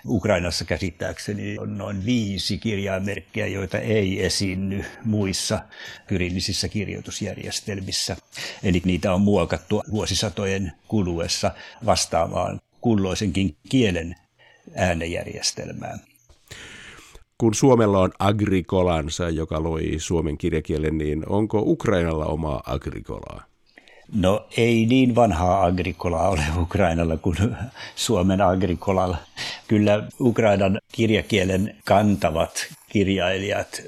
Ukrainassa 0.07 0.65
käsittääkseni 0.65 1.59
on 1.59 1.79
noin 1.79 2.05
viisi 2.05 2.59
kirjaimerkkiä, 2.59 3.47
joita 3.47 3.79
ei 3.79 4.25
esiinny 4.25 4.85
muissa 5.05 5.61
kyrillisissä 6.07 6.69
kirjoitusjärjestelmissä. 6.69 8.17
Eli 8.63 8.83
niitä 8.85 9.15
on 9.15 9.21
muokattu 9.21 9.83
vuosisatojen 9.91 10.73
kuluessa 10.89 11.51
vastaavaan 11.87 12.61
kulloisenkin 12.81 13.57
kielen 13.69 14.15
äänejärjestelmään. 14.75 16.01
Kun 17.39 17.55
Suomella 17.55 17.99
on 17.99 18.13
agrikolansa, 18.19 19.29
joka 19.29 19.63
loi 19.63 19.95
suomen 19.99 20.39
kirjakielen, 20.39 20.99
niin 20.99 21.29
onko 21.29 21.63
Ukrainalla 21.67 22.27
omaa 22.27 22.63
agrikolaa? 22.67 23.43
No 24.15 24.47
ei 24.57 24.87
niin 24.87 25.15
vanhaa 25.15 25.65
agrikolaa 25.65 26.29
ole 26.29 26.45
Ukrainalla 26.57 27.17
kuin 27.17 27.37
Suomen 27.97 28.41
agrikolalla. 28.41 29.17
Kyllä 29.69 30.03
Ukrainan 30.21 30.79
kirjakielen 30.93 31.77
kantavat 31.85 32.75
kirjailijat 32.89 33.83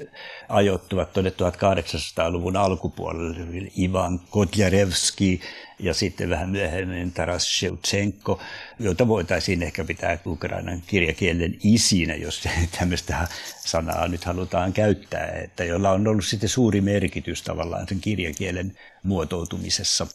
ajoittuvat 0.49 1.13
tuonne 1.13 1.29
1800-luvun 1.29 2.57
alkupuolelle. 2.57 3.71
Ivan 3.77 4.19
Kotjarevski 4.29 5.41
ja 5.81 5.93
sitten 5.93 6.29
vähän 6.29 6.49
myöhemmin 6.49 7.11
Taras 7.11 7.59
Shevchenko, 7.59 8.41
jota 8.79 9.07
voitaisiin 9.07 9.63
ehkä 9.63 9.83
pitää 9.83 10.17
Ukrainan 10.25 10.81
kirjakielen 10.87 11.57
isinä, 11.63 12.15
jos 12.15 12.43
tämmöistä 12.79 13.27
sanaa 13.59 14.07
nyt 14.07 14.23
halutaan 14.23 14.73
käyttää, 14.73 15.27
että 15.43 15.63
jolla 15.63 15.91
on 15.91 16.07
ollut 16.07 16.25
sitten 16.25 16.49
suuri 16.49 16.81
merkitys 16.81 17.41
tavallaan 17.41 17.87
sen 17.87 18.01
kirjakielen 18.01 18.77
muotoutumisessa. 19.03 20.07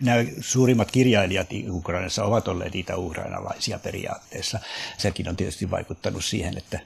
Nämä 0.00 0.24
suurimmat 0.40 0.90
kirjailijat 0.90 1.48
Ukrainassa 1.70 2.24
ovat 2.24 2.48
olleet 2.48 2.74
itä-ukrainalaisia 2.74 3.78
periaatteessa. 3.78 4.58
Sekin 4.98 5.28
on 5.28 5.36
tietysti 5.36 5.70
vaikuttanut 5.70 6.24
siihen, 6.24 6.58
että 6.58 6.80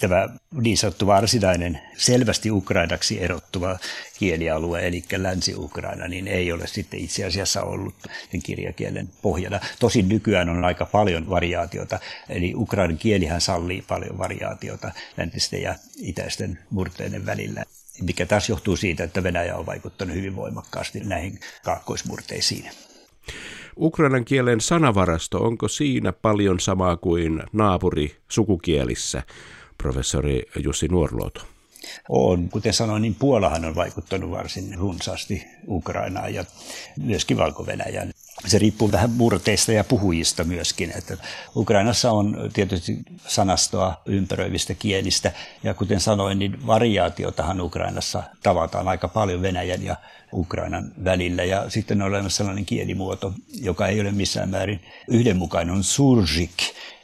tämä 0.00 0.28
niin 0.52 0.76
sanottu 0.76 1.06
varsinainen 1.06 1.80
selvästi 1.96 2.50
ukrainaksi 2.50 3.22
erottuva 3.22 3.78
kielialue, 4.18 4.86
eli 4.86 5.04
Länsi-Ukraina, 5.16 6.08
niin 6.08 6.28
ei 6.28 6.52
ole 6.52 6.66
sitten 6.66 7.00
itse 7.00 7.24
asiassa 7.24 7.62
ollut 7.62 7.94
sen 8.30 8.42
kirjakielen 8.42 9.08
pohjana. 9.22 9.60
Tosin 9.78 10.08
nykyään 10.08 10.48
on 10.48 10.64
aika 10.64 10.86
paljon 10.86 11.30
variaatiota, 11.30 11.98
eli 12.28 12.54
ukrainan 12.56 12.98
kielihän 12.98 13.40
sallii 13.40 13.82
paljon 13.82 14.18
variaatiota 14.18 14.92
läntisten 15.16 15.62
ja 15.62 15.74
itäisten 15.96 16.58
murteiden 16.70 17.26
välillä 17.26 17.64
mikä 18.02 18.26
taas 18.26 18.48
johtuu 18.48 18.76
siitä, 18.76 19.04
että 19.04 19.22
Venäjä 19.22 19.56
on 19.56 19.66
vaikuttanut 19.66 20.16
hyvin 20.16 20.36
voimakkaasti 20.36 21.00
näihin 21.00 21.40
kaakkoismurteisiin. 21.64 22.70
Ukrainan 23.76 24.24
kielen 24.24 24.60
sanavarasto, 24.60 25.44
onko 25.44 25.68
siinä 25.68 26.12
paljon 26.12 26.60
samaa 26.60 26.96
kuin 26.96 27.42
naapuri 27.52 28.16
sukukielissä, 28.28 29.22
professori 29.82 30.42
Jussi 30.56 30.88
Nuorluoto? 30.88 31.40
On. 32.08 32.48
Kuten 32.48 32.72
sanoin, 32.72 33.02
niin 33.02 33.14
Puolahan 33.14 33.64
on 33.64 33.74
vaikuttanut 33.74 34.30
varsin 34.30 34.74
runsaasti 34.78 35.46
Ukrainaan 35.68 36.34
ja 36.34 36.44
myöskin 36.96 37.36
valko 37.36 37.62
-Venäjän. 37.62 38.10
Se 38.46 38.58
riippuu 38.58 38.92
vähän 38.92 39.10
murteista 39.10 39.72
ja 39.72 39.84
puhujista 39.84 40.44
myöskin. 40.44 40.92
Että 40.98 41.16
Ukrainassa 41.56 42.12
on 42.12 42.50
tietysti 42.52 42.98
sanastoa 43.26 44.00
ympäröivistä 44.06 44.74
kielistä 44.74 45.32
ja 45.62 45.74
kuten 45.74 46.00
sanoin, 46.00 46.38
niin 46.38 46.66
variaatiotahan 46.66 47.60
Ukrainassa 47.60 48.22
tavataan 48.42 48.88
aika 48.88 49.08
paljon 49.08 49.42
Venäjän 49.42 49.82
ja 49.82 49.96
Ukrainan 50.32 50.92
välillä. 51.04 51.44
Ja 51.44 51.70
sitten 51.70 52.02
on 52.02 52.08
olemassa 52.08 52.36
sellainen 52.36 52.66
kielimuoto, 52.66 53.32
joka 53.60 53.86
ei 53.86 54.00
ole 54.00 54.12
missään 54.12 54.48
määrin 54.48 54.80
yhdenmukainen, 55.08 55.74
on 55.74 55.84
surjik, 55.84 56.56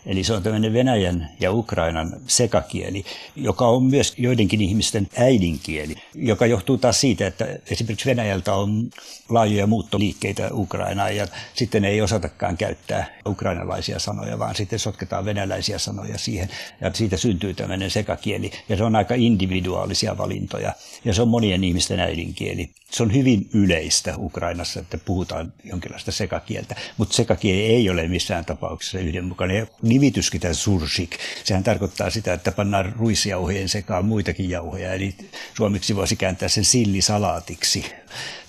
Eli 0.06 0.24
se 0.24 0.32
on 0.32 0.42
tämmöinen 0.42 0.72
Venäjän 0.72 1.30
ja 1.40 1.52
Ukrainan 1.52 2.12
sekakieli, 2.26 3.04
joka 3.36 3.66
on 3.66 3.82
myös 3.82 4.14
joidenkin 4.18 4.60
ihmisten 4.60 5.08
äidinkieli, 5.16 5.94
joka 6.14 6.46
johtuu 6.46 6.78
taas 6.78 7.00
siitä, 7.00 7.26
että 7.26 7.46
esimerkiksi 7.70 8.08
Venäjältä 8.08 8.54
on 8.54 8.90
laajoja 9.28 9.66
muuttoliikkeitä 9.66 10.48
Ukrainaan 10.52 11.16
ja 11.16 11.26
sitten 11.54 11.84
ei 11.84 12.02
osatakaan 12.02 12.56
käyttää 12.56 13.06
ukrainalaisia 13.26 13.98
sanoja, 13.98 14.38
vaan 14.38 14.54
sitten 14.54 14.78
sotketaan 14.78 15.24
venäläisiä 15.24 15.78
sanoja 15.78 16.18
siihen 16.18 16.48
ja 16.80 16.90
siitä 16.94 17.16
syntyy 17.16 17.54
tämmöinen 17.54 17.90
sekakieli 17.90 18.50
ja 18.68 18.76
se 18.76 18.84
on 18.84 18.96
aika 18.96 19.14
individuaalisia 19.14 20.18
valintoja 20.18 20.72
ja 21.04 21.14
se 21.14 21.22
on 21.22 21.28
monien 21.28 21.64
ihmisten 21.64 22.00
äidinkieli. 22.00 22.70
Se 22.90 23.02
on 23.02 23.14
hyvin 23.14 23.48
yleistä 23.54 24.14
Ukrainassa, 24.18 24.80
että 24.80 24.98
puhutaan 24.98 25.52
jonkinlaista 25.64 26.12
sekakieltä, 26.12 26.74
mutta 26.96 27.14
sekakieli 27.14 27.62
ei 27.62 27.90
ole 27.90 28.08
missään 28.08 28.44
tapauksessa 28.44 28.98
yhdenmukainen. 28.98 29.68
Nimityskin 29.94 30.40
tämä 30.40 30.54
sursik, 30.54 31.18
sehän 31.44 31.64
tarkoittaa 31.64 32.10
sitä, 32.10 32.32
että 32.32 32.52
pannaan 32.52 32.92
ruisjauhojen 32.98 33.68
sekaan 33.68 34.04
muitakin 34.04 34.50
jauhoja, 34.50 34.92
eli 34.92 35.14
suomeksi 35.56 35.96
voisi 35.96 36.16
kääntää 36.16 36.48
sen 36.48 36.64
sillisalaatiksi. 36.64 37.84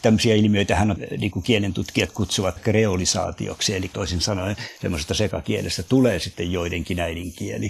Tämmöisiä 0.02 0.36
ilmiöitä 0.36 0.76
hän 0.76 0.96
niin 1.18 1.32
kuin 1.32 1.44
kielen 1.44 1.74
tutkijat 1.74 2.12
kutsuvat 2.12 2.60
kreolisaatioksi, 2.60 3.76
eli 3.76 3.88
toisin 3.94 4.22
sanoen 4.22 4.56
semmoisesta 4.82 5.14
sekakielestä 5.14 5.84
tulee 5.84 6.20
sitten 6.20 6.52
joidenkin 6.52 7.00
äidinkieli. 7.00 7.70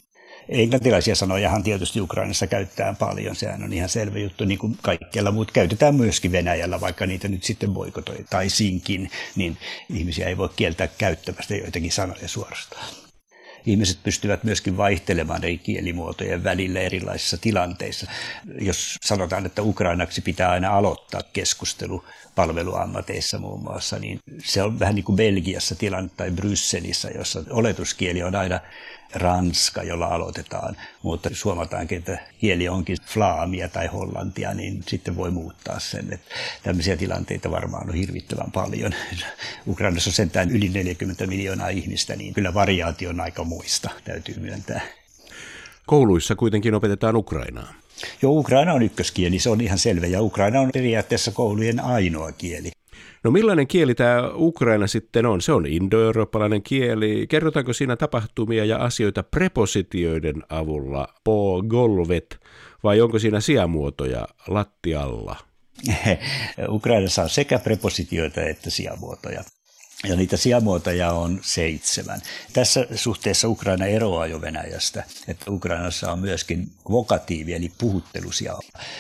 Englantilaisia 0.50 1.16
sanojahan 1.16 1.64
tietysti 1.64 2.02
Ukrainassa 2.02 2.48
käyttää 2.48 2.96
paljon, 3.00 3.36
sehän 3.36 3.64
on 3.64 3.74
ihan 3.74 3.90
selvä 3.90 4.20
juttu, 4.20 4.46
niin 4.46 4.60
kuin 4.60 4.78
kaikkialla, 4.82 5.32
mutta 5.32 5.54
käytetään 5.54 5.96
myöskin 5.96 6.32
Venäjällä, 6.32 6.82
vaikka 6.82 7.06
niitä 7.06 7.28
nyt 7.28 7.44
sitten 7.44 7.70
sinkin, 8.48 9.12
niin 9.36 9.58
ihmisiä 9.94 10.28
ei 10.28 10.38
voi 10.38 10.50
kieltää 10.56 10.88
käyttämästä 10.88 11.56
joitakin 11.56 11.92
sanoja 11.92 12.28
suorastaan. 12.28 13.05
Ihmiset 13.66 14.04
pystyvät 14.04 14.44
myöskin 14.44 14.78
vaihtelemaan 14.78 15.44
eri 15.44 15.58
kielimuotojen 15.58 16.44
välillä 16.44 16.80
erilaisissa 16.80 17.38
tilanteissa. 17.38 18.08
Jos 18.60 18.96
sanotaan, 19.06 19.46
että 19.46 19.62
ukrainaksi 19.62 20.22
pitää 20.22 20.52
aina 20.52 20.78
aloittaa 20.78 21.22
keskustelu 21.34 22.04
palveluammateissa 22.36 23.40
muun 23.40 23.64
muassa, 23.64 24.00
niin 24.00 24.20
se 24.44 24.64
on 24.64 24.80
vähän 24.80 24.96
niin 24.96 25.06
kuin 25.06 25.16
Belgiassa 25.16 25.76
tilanne 25.76 26.10
tai 26.18 26.32
Brysselissä, 26.32 27.10
jossa 27.10 27.44
oletuskieli 27.50 28.24
on 28.24 28.36
aina 28.36 28.60
ranska, 29.16 29.84
jolla 29.84 30.08
aloitetaan, 30.08 30.78
mutta 31.04 31.30
jos 31.30 31.46
huomataankin, 31.46 31.98
että 31.98 32.20
kieli 32.40 32.70
onkin 32.70 32.98
flaamia 33.06 33.70
tai 33.70 33.88
hollantia, 33.88 34.54
niin 34.54 34.84
sitten 34.88 35.16
voi 35.16 35.32
muuttaa 35.32 35.80
sen. 35.80 36.14
Että 36.14 36.36
tämmöisiä 36.64 36.98
tilanteita 36.98 37.52
varmaan 37.52 37.90
on 37.90 37.96
hirvittävän 37.96 38.52
paljon. 38.52 38.92
Ukrainassa 39.68 40.10
on 40.10 40.14
sentään 40.14 40.52
yli 40.52 40.70
40 40.70 41.28
miljoonaa 41.28 41.70
ihmistä, 41.70 42.16
niin 42.16 42.34
kyllä 42.34 42.54
variaatio 42.54 43.10
on 43.10 43.22
aika 43.22 43.44
muista, 43.44 43.90
täytyy 44.04 44.36
myöntää. 44.40 44.82
Kouluissa 45.86 46.36
kuitenkin 46.36 46.74
opetetaan 46.74 47.16
Ukrainaa. 47.16 47.74
Joo, 48.22 48.32
Ukraina 48.32 48.74
on 48.74 48.84
ykköskieli, 48.84 49.40
se 49.40 49.50
on 49.50 49.62
ihan 49.62 49.78
selvä, 49.78 50.08
ja 50.08 50.22
Ukraina 50.22 50.62
on 50.62 50.70
periaatteessa 50.74 51.32
koulujen 51.32 51.80
ainoa 51.80 52.32
kieli. 52.32 52.72
No 53.24 53.32
millainen 53.32 53.68
kieli 53.68 53.96
tämä 53.96 54.32
Ukraina 54.36 54.88
sitten 54.88 55.26
on? 55.26 55.42
Se 55.42 55.52
on 55.52 55.66
indoeurooppalainen 55.66 56.64
kieli. 56.64 57.26
Kerrotaanko 57.30 57.74
siinä 57.74 57.96
tapahtumia 57.96 58.66
ja 58.66 58.78
asioita 58.78 59.24
prepositioiden 59.24 60.44
avulla, 60.50 61.08
po 61.24 61.64
golvet, 61.68 62.40
vai 62.84 63.02
onko 63.02 63.20
siinä 63.20 63.40
sijamuotoja 63.40 64.28
lattialla? 64.48 65.36
Ukrainassa 66.70 67.24
on 67.24 67.30
sekä 67.30 67.60
prepositioita 67.60 68.42
että 68.42 68.70
sijamuotoja. 68.70 69.44
Ja 70.10 70.16
niitä 70.16 70.38
sijamuotoja 70.38 71.12
on 71.12 71.40
seitsemän. 71.42 72.22
Tässä 72.54 72.88
suhteessa 72.96 73.48
Ukraina 73.48 73.86
eroaa 73.86 74.28
jo 74.28 74.42
Venäjästä, 74.42 75.04
että 75.28 75.52
Ukrainassa 75.52 76.12
on 76.12 76.20
myöskin 76.20 76.72
vokatiivi 76.90 77.54
eli 77.54 77.72
puhuttelusia. 77.78 78.58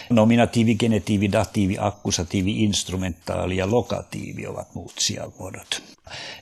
Nominatiivi, 0.09 0.75
genetiivi, 0.75 1.31
datiivi, 1.31 1.77
akkusatiivi, 1.79 2.63
instrumentaali 2.63 3.57
ja 3.57 3.71
lokatiivi 3.71 4.47
ovat 4.47 4.75
muut 4.75 4.93
sijamuodot. 4.99 5.94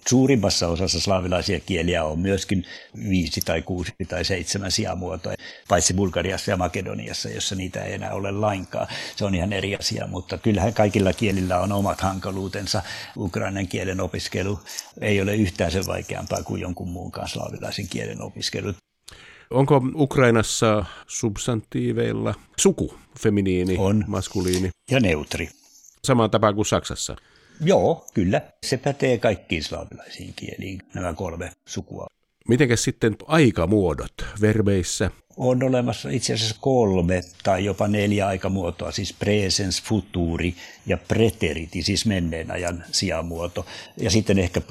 Suurimmassa 0.10 0.68
osassa 0.68 1.00
slaavilaisia 1.00 1.60
kieliä 1.60 2.04
on 2.04 2.20
myöskin 2.20 2.66
viisi 3.10 3.42
tai 3.46 3.62
kuusi 3.62 3.92
tai 4.08 4.26
seitsemän 4.26 4.72
sijamuotoa, 4.72 5.34
paitsi 5.68 5.94
Bulgariassa 5.94 6.52
ja 6.52 6.58
Makedoniassa, 6.58 7.30
jossa 7.30 7.56
niitä 7.56 7.84
ei 7.84 7.94
enää 7.94 8.14
ole 8.14 8.32
lainkaan. 8.32 8.88
Se 9.16 9.26
on 9.26 9.36
ihan 9.36 9.54
eri 9.54 9.76
asia, 9.76 10.08
mutta 10.08 10.38
kyllähän 10.38 10.74
kaikilla 10.74 11.14
kielillä 11.14 11.60
on 11.60 11.72
omat 11.72 12.02
hankaluutensa. 12.02 12.82
Ukrainan 13.18 13.68
kielen 13.68 14.02
opiskelu 14.02 14.60
ei 15.02 15.22
ole 15.22 15.36
yhtään 15.36 15.72
sen 15.72 15.86
vaikeampaa 15.88 16.44
kuin 16.44 16.62
jonkun 16.62 16.90
muun 16.90 17.12
kanssa 17.12 17.34
slaavilaisen 17.34 17.88
kielen 17.88 18.22
opiskelu. 18.22 18.74
Onko 19.50 19.82
Ukrainassa 19.96 20.86
substantiiveilla 21.08 22.34
suku, 22.60 22.94
feminiini, 23.20 23.76
on. 23.78 24.04
maskuliini? 24.08 24.70
Ja 24.92 25.00
neutri. 25.00 25.50
Samaan 26.04 26.32
tapaan 26.32 26.56
kuin 26.56 26.66
Saksassa. 26.66 27.16
Joo, 27.62 28.08
kyllä. 28.14 28.42
Se 28.66 28.78
pätee 28.78 29.18
kaikkiin 29.18 29.64
slaavilaisiin 29.64 30.34
kieliin, 30.36 30.80
nämä 30.94 31.14
kolme 31.14 31.52
sukua. 31.68 32.08
Mitenkäs 32.48 32.84
sitten 32.84 33.16
aikamuodot 33.28 34.14
verbeissä? 34.42 35.12
On 35.38 35.64
olemassa 35.64 36.10
itse 36.10 36.34
asiassa 36.34 36.56
kolme 36.62 37.22
tai 37.44 37.66
jopa 37.66 37.88
neljä 37.88 38.28
aikamuotoa, 38.28 38.92
siis 38.92 39.14
presens, 39.14 39.84
futuri 39.84 40.56
ja 40.86 40.98
preteriti, 40.98 41.84
siis 41.84 42.06
menneen 42.06 42.52
ajan 42.52 42.84
sijamuoto. 42.92 43.66
Ja 43.98 44.12
sitten 44.12 44.40
ehkä 44.40 44.62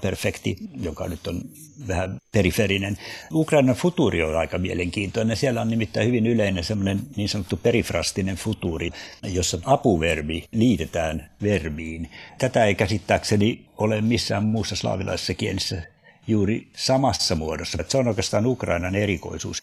perfekti, 0.00 0.56
joka 0.80 1.08
nyt 1.08 1.26
on 1.26 1.42
vähän 1.88 2.18
periferinen. 2.32 2.98
Ukrainan 3.32 3.74
futuri 3.74 4.22
on 4.22 4.36
aika 4.36 4.58
mielenkiintoinen. 4.58 5.36
Siellä 5.36 5.60
on 5.60 5.68
nimittäin 5.68 6.06
hyvin 6.06 6.26
yleinen 6.26 6.64
semmoinen 6.64 7.00
niin 7.16 7.28
sanottu 7.28 7.56
perifrastinen 7.56 8.36
futuri, 8.36 8.90
jossa 9.22 9.58
apuverbi 9.64 10.44
liitetään 10.52 11.30
verbiin. 11.42 12.10
Tätä 12.38 12.64
ei 12.64 12.74
käsittääkseni 12.74 13.64
ole 13.78 14.00
missään 14.00 14.44
muussa 14.44 14.76
slaavilaisessa 14.76 15.34
kielessä 15.34 15.82
juuri 16.30 16.68
samassa 16.76 17.34
muodossa. 17.34 17.78
Se 17.88 17.98
on 17.98 18.08
oikeastaan 18.08 18.46
Ukrainan 18.46 18.94
erikoisuus. 18.94 19.62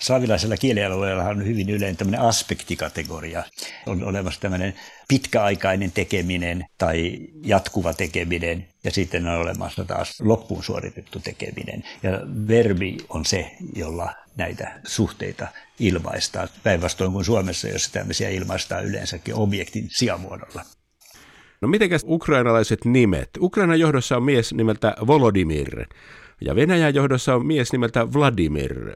Slaavilaisella 0.00 0.56
kielialueella 0.56 1.24
on 1.24 1.46
hyvin 1.46 1.70
yleinen 1.70 1.96
tämmöinen 1.96 2.20
aspektikategoria. 2.20 3.44
On 3.86 4.04
olemassa 4.04 4.40
tämmöinen 4.40 4.74
pitkäaikainen 5.08 5.92
tekeminen 5.92 6.66
tai 6.78 7.18
jatkuva 7.44 7.94
tekeminen 7.94 8.68
ja 8.84 8.90
sitten 8.90 9.26
on 9.26 9.40
olemassa 9.40 9.84
taas 9.84 10.20
loppuun 10.20 10.64
suoritettu 10.64 11.20
tekeminen. 11.20 11.84
Ja 12.02 12.10
verbi 12.48 12.96
on 13.08 13.24
se, 13.24 13.50
jolla 13.76 14.14
näitä 14.36 14.80
suhteita 14.86 15.48
ilmaistaan, 15.78 16.48
päinvastoin 16.62 17.12
kuin 17.12 17.24
Suomessa, 17.24 17.68
jossa 17.68 17.92
tämmöisiä 17.92 18.28
ilmaistaan 18.28 18.84
yleensäkin 18.84 19.34
objektin 19.34 19.88
sijamuodolla. 19.90 20.64
No 21.64 21.68
mitenkäs 21.68 22.04
ukrainalaiset 22.08 22.84
nimet? 22.84 23.30
Ukrainan 23.40 23.80
johdossa 23.80 24.16
on 24.16 24.22
mies 24.22 24.54
nimeltä 24.54 24.96
Volodymyr 25.06 25.86
ja 26.40 26.56
Venäjän 26.56 26.94
johdossa 26.94 27.34
on 27.34 27.46
mies 27.46 27.72
nimeltä 27.72 28.12
Vladimir. 28.12 28.92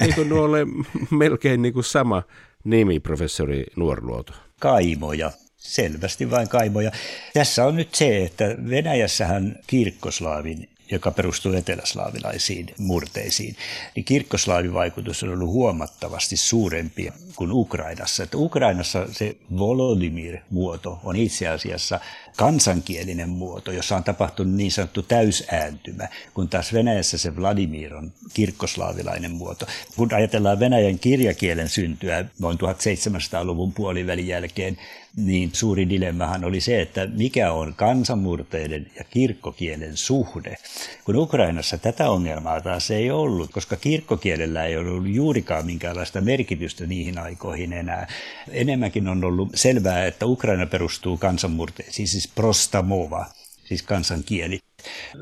Eikö 0.00 0.24
nuo 0.24 0.42
ole 0.42 0.66
melkein 1.10 1.62
niin 1.62 1.74
kuin 1.74 1.84
sama 1.84 2.22
nimi, 2.64 3.00
professori 3.00 3.64
Nuorluoto? 3.76 4.32
Kaimoja. 4.60 5.30
Selvästi 5.56 6.30
vain 6.30 6.48
kaimoja. 6.48 6.90
Tässä 7.34 7.64
on 7.64 7.76
nyt 7.76 7.94
se, 7.94 8.24
että 8.24 8.56
Venäjässähän 8.70 9.56
kirkkoslaavin 9.66 10.68
joka 10.90 11.10
perustuu 11.10 11.52
eteläslaavilaisiin 11.52 12.74
murteisiin, 12.78 13.56
niin 13.96 14.04
kirkkoslaavivaikutus 14.04 15.22
on 15.22 15.28
ollut 15.28 15.48
huomattavasti 15.48 16.36
suurempi 16.36 17.12
kuin 17.36 17.52
Ukrainassa. 17.52 18.22
Että 18.22 18.36
Ukrainassa 18.36 19.06
se 19.12 19.36
Volodymyr-muoto 19.58 21.00
on 21.04 21.16
itse 21.16 21.48
asiassa 21.48 22.00
kansankielinen 22.36 23.28
muoto, 23.28 23.72
jossa 23.72 23.96
on 23.96 24.04
tapahtunut 24.04 24.54
niin 24.54 24.72
sanottu 24.72 25.02
täysääntymä, 25.02 26.08
kun 26.34 26.48
taas 26.48 26.72
Venäjässä 26.72 27.18
se 27.18 27.36
Vladimir 27.36 27.94
on 27.94 28.12
kirkkoslaavilainen 28.34 29.30
muoto. 29.30 29.66
Kun 29.96 30.14
ajatellaan 30.14 30.60
Venäjän 30.60 30.98
kirjakielen 30.98 31.68
syntyä 31.68 32.24
noin 32.38 32.58
1700-luvun 32.58 33.72
puolivälin 33.72 34.26
jälkeen, 34.26 34.78
niin 35.16 35.50
suuri 35.52 35.88
dilemmahan 35.88 36.44
oli 36.44 36.60
se, 36.60 36.82
että 36.82 37.06
mikä 37.06 37.52
on 37.52 37.74
kansanmurteiden 37.76 38.86
ja 38.96 39.04
kirkkokielen 39.04 39.96
suhde. 39.96 40.56
Kun 41.04 41.16
Ukrainassa 41.16 41.78
tätä 41.78 42.10
ongelmaa 42.10 42.60
taas 42.60 42.90
ei 42.90 43.10
ollut, 43.10 43.52
koska 43.52 43.76
kirkkokielellä 43.76 44.64
ei 44.64 44.76
ollut 44.76 45.06
juurikaan 45.06 45.66
minkäänlaista 45.66 46.20
merkitystä 46.20 46.86
niihin 46.86 47.18
aikoihin 47.18 47.72
enää. 47.72 48.06
Enemmänkin 48.50 49.08
on 49.08 49.24
ollut 49.24 49.48
selvää, 49.54 50.06
että 50.06 50.26
Ukraina 50.26 50.66
perustuu 50.66 51.16
kansanmurteisiin, 51.16 52.08
siis 52.08 52.28
prostamova, 52.28 53.26
siis 53.64 53.82
kansankieli. 53.82 54.60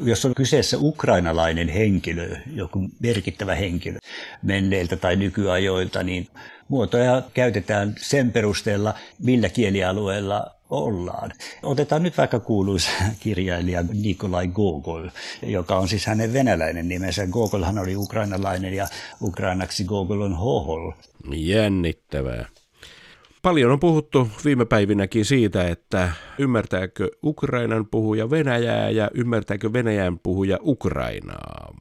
Jos 0.03 0.25
on 0.25 0.35
kyseessä 0.35 0.77
ukrainalainen 0.81 1.69
henkilö, 1.69 2.37
joku 2.55 2.89
merkittävä 3.01 3.55
henkilö 3.55 3.99
menneiltä 4.43 4.97
tai 4.97 5.17
nykyajoilta, 5.17 6.03
niin 6.03 6.29
muotoja 6.69 7.23
käytetään 7.35 7.95
sen 7.99 8.33
perusteella, 8.33 8.95
millä 9.19 9.49
kielialueella 9.49 10.47
ollaan. 10.71 11.33
Otetaan 11.63 12.03
nyt 12.03 12.19
vaikka 12.19 12.41
kuuluisa 12.41 12.91
kirjailija 13.21 13.85
Nikolai 13.93 14.47
Gogol, 14.47 15.09
joka 15.43 15.79
on 15.79 15.89
siis 15.89 16.07
hänen 16.07 16.33
venäläinen 16.33 16.89
nimensä. 16.89 17.27
Gogolhan 17.27 17.79
oli 17.79 17.97
ukrainalainen 17.97 18.75
ja 18.75 18.87
ukrainaksi 19.23 19.85
Gogol 19.85 20.21
on 20.21 20.37
Hohol. 20.37 20.93
Jännittävää. 21.35 22.47
Paljon 23.43 23.73
on 23.73 23.81
puhuttu 23.81 24.29
viime 24.45 24.65
päivinäkin 24.65 25.25
siitä, 25.25 25.69
että 25.69 26.13
ymmärtääkö 26.39 27.09
Ukrainan 27.25 27.87
puhuja 27.87 28.31
Venäjää 28.31 28.91
ja 28.91 29.11
ymmärtääkö 29.15 29.73
Venäjän 29.73 30.19
puhuja 30.19 30.59
Ukrainaa. 30.63 31.75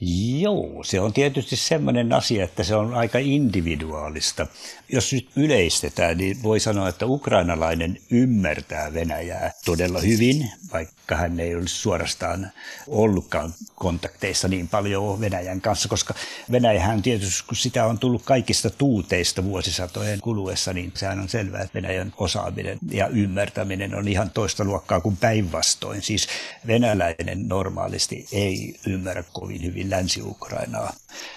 Joo, 0.00 0.84
se 0.84 1.00
on 1.00 1.12
tietysti 1.12 1.56
sellainen 1.56 2.12
asia, 2.12 2.44
että 2.44 2.64
se 2.64 2.74
on 2.74 2.94
aika 2.94 3.18
individuaalista. 3.18 4.46
Jos 4.88 5.12
nyt 5.12 5.28
yleistetään, 5.36 6.18
niin 6.18 6.42
voi 6.42 6.60
sanoa, 6.60 6.88
että 6.88 7.06
ukrainalainen 7.06 7.98
ymmärtää 8.10 8.94
Venäjää 8.94 9.52
todella 9.64 10.00
hyvin, 10.00 10.50
vaikka 10.72 11.16
hän 11.16 11.40
ei 11.40 11.54
olisi 11.54 11.74
suorastaan 11.74 12.50
ollutkaan 12.88 13.54
kontakteissa 13.74 14.48
niin 14.48 14.68
paljon 14.68 15.20
Venäjän 15.20 15.60
kanssa, 15.60 15.88
koska 15.88 16.14
Venäjähän 16.52 17.02
tietysti, 17.02 17.44
kun 17.46 17.56
sitä 17.56 17.86
on 17.86 17.98
tullut 17.98 18.22
kaikista 18.22 18.70
tuuteista 18.70 19.44
vuosisatojen 19.44 20.20
kuluessa, 20.20 20.72
niin 20.72 20.92
sehän 20.94 21.20
on 21.20 21.28
selvää, 21.28 21.62
että 21.62 21.74
Venäjän 21.74 22.12
osaaminen 22.18 22.78
ja 22.90 23.06
ymmärtäminen 23.06 23.94
on 23.94 24.08
ihan 24.08 24.30
toista 24.30 24.64
luokkaa 24.64 25.00
kuin 25.00 25.16
päinvastoin. 25.16 26.02
Siis 26.02 26.28
venäläinen 26.66 27.48
normaalisti 27.48 28.26
ei 28.32 28.74
ymmärrä 28.86 29.24
kovin 29.32 29.64
hyvin 29.64 29.87
Länsi-Ukrainaa. 29.90 30.92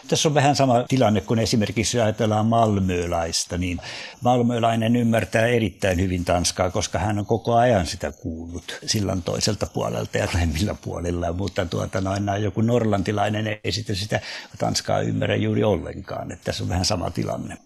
Tässä 0.07 0.29
on 0.29 0.33
vähän 0.33 0.55
sama 0.55 0.83
tilanne 0.87 1.21
kuin 1.21 1.39
esimerkiksi 1.39 1.99
ajatellaan 1.99 2.45
malmöläistä, 2.45 3.57
niin 3.57 3.79
malmöläinen 4.21 4.95
ymmärtää 4.95 5.47
erittäin 5.47 6.01
hyvin 6.01 6.25
tanskaa, 6.25 6.69
koska 6.71 6.99
hän 6.99 7.19
on 7.19 7.25
koko 7.25 7.55
ajan 7.55 7.87
sitä 7.87 8.11
kuullut 8.11 8.79
sillan 8.85 9.23
toiselta 9.23 9.65
puolelta 9.73 10.17
ja 10.17 10.27
molemmilla 10.33 10.73
puolilla, 10.73 11.33
mutta 11.33 11.65
tuota, 11.65 12.01
noin, 12.01 12.23
joku 12.43 12.61
norlantilainen 12.61 13.59
ei 13.63 13.71
sitten 13.71 13.95
sitä 13.95 14.21
tanskaa 14.57 15.01
ymmärrä 15.01 15.35
juuri 15.35 15.63
ollenkaan, 15.63 16.31
että 16.31 16.45
tässä 16.45 16.63
on 16.63 16.69
vähän 16.69 16.85
sama 16.85 17.11
tilanne 17.11 17.57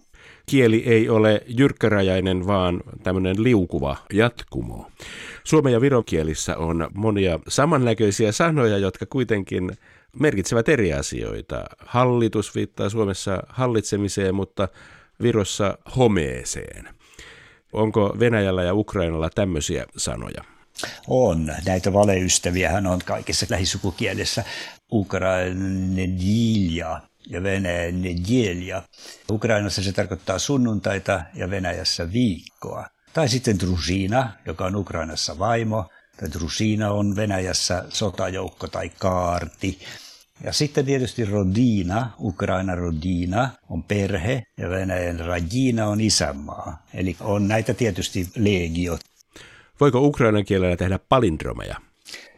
kieli 0.45 0.83
ei 0.85 1.09
ole 1.09 1.41
jyrkkäräjäinen, 1.47 2.47
vaan 2.47 2.81
tämmöinen 3.03 3.43
liukuva 3.43 3.97
jatkumo. 4.13 4.91
Suomen 5.43 5.73
ja 5.73 5.81
virokielissä 5.81 6.57
on 6.57 6.87
monia 6.93 7.39
samannäköisiä 7.47 8.31
sanoja, 8.31 8.77
jotka 8.77 9.05
kuitenkin 9.05 9.71
merkitsevät 10.19 10.69
eri 10.69 10.93
asioita. 10.93 11.65
Hallitus 11.85 12.55
viittaa 12.55 12.89
Suomessa 12.89 13.43
hallitsemiseen, 13.49 14.35
mutta 14.35 14.67
Virossa 15.21 15.77
homeeseen. 15.97 16.89
Onko 17.73 18.15
Venäjällä 18.19 18.63
ja 18.63 18.73
Ukrainalla 18.73 19.29
tämmöisiä 19.29 19.85
sanoja? 19.97 20.43
On. 21.07 21.51
Näitä 21.65 21.93
valeystäviähän 21.93 22.87
on 22.87 22.99
kaikissa 23.05 23.45
lähisukukielessä. 23.49 24.43
Ukrainen 24.91 26.19
ja 27.27 27.43
Venäjän 27.43 28.01
nedjelja. 28.01 28.81
Ukrainassa 29.31 29.83
se 29.83 29.91
tarkoittaa 29.91 30.39
sunnuntaita 30.39 31.21
ja 31.33 31.49
Venäjässä 31.49 32.11
viikkoa. 32.11 32.87
Tai 33.13 33.29
sitten 33.29 33.59
drusina, 33.59 34.31
joka 34.45 34.65
on 34.65 34.75
Ukrainassa 34.75 35.39
vaimo. 35.39 35.89
Tai 36.19 36.31
drusina 36.31 36.91
on 36.91 37.15
Venäjässä 37.15 37.85
sotajoukko 37.89 38.67
tai 38.67 38.89
kaarti. 38.89 39.79
Ja 40.43 40.53
sitten 40.53 40.85
tietysti 40.85 41.25
Rodina, 41.25 42.11
Ukraina 42.19 42.75
Rodina, 42.75 43.49
on 43.69 43.83
perhe 43.83 44.43
ja 44.57 44.69
Venäjän 44.69 45.19
Radina 45.19 45.87
on 45.87 46.01
isänmaa. 46.01 46.85
Eli 46.93 47.15
on 47.19 47.47
näitä 47.47 47.73
tietysti 47.73 48.29
legiot. 48.35 48.99
Voiko 49.79 49.99
ukrainan 49.99 50.45
kielellä 50.45 50.77
tehdä 50.77 50.99
palindromeja? 51.09 51.75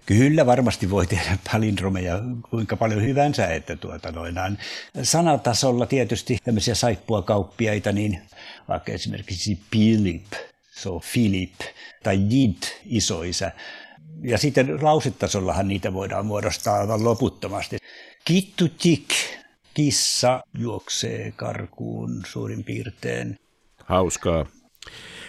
Kyllä 0.08 0.46
varmasti 0.46 0.89
voi 0.89 1.08
tehdä 1.08 1.38
palindromeja 1.52 2.20
kuinka 2.50 2.78
paljon 2.78 3.04
hyvänsä, 3.04 3.48
että 3.48 3.76
tuota 3.76 4.12
noinaan. 4.12 4.58
Sanatasolla 5.04 5.86
tietysti 5.86 6.38
tämmöisiä 6.43 6.76
saippuakauppiaita, 6.76 7.91
niin 7.91 8.22
vaikka 8.67 8.91
esimerkiksi 8.91 9.60
Philip, 9.72 10.26
so 10.72 11.02
Philip, 11.13 11.54
tai 12.04 12.20
Jid, 12.30 12.56
isoisä, 12.86 13.52
ja 14.22 14.38
sitten 14.38 14.84
lausitasollahan 14.84 15.67
niitä 15.67 15.93
voidaan 15.93 16.26
muodostaa 16.26 16.80
aivan 16.80 17.04
loputtomasti. 17.04 17.78
Kittutik, 18.26 19.08
kissa 19.74 20.43
juoksee 20.58 21.34
karkuun 21.36 22.24
suurin 22.28 22.63
piirtein. 22.63 23.36
Hauskaa. 23.86 24.46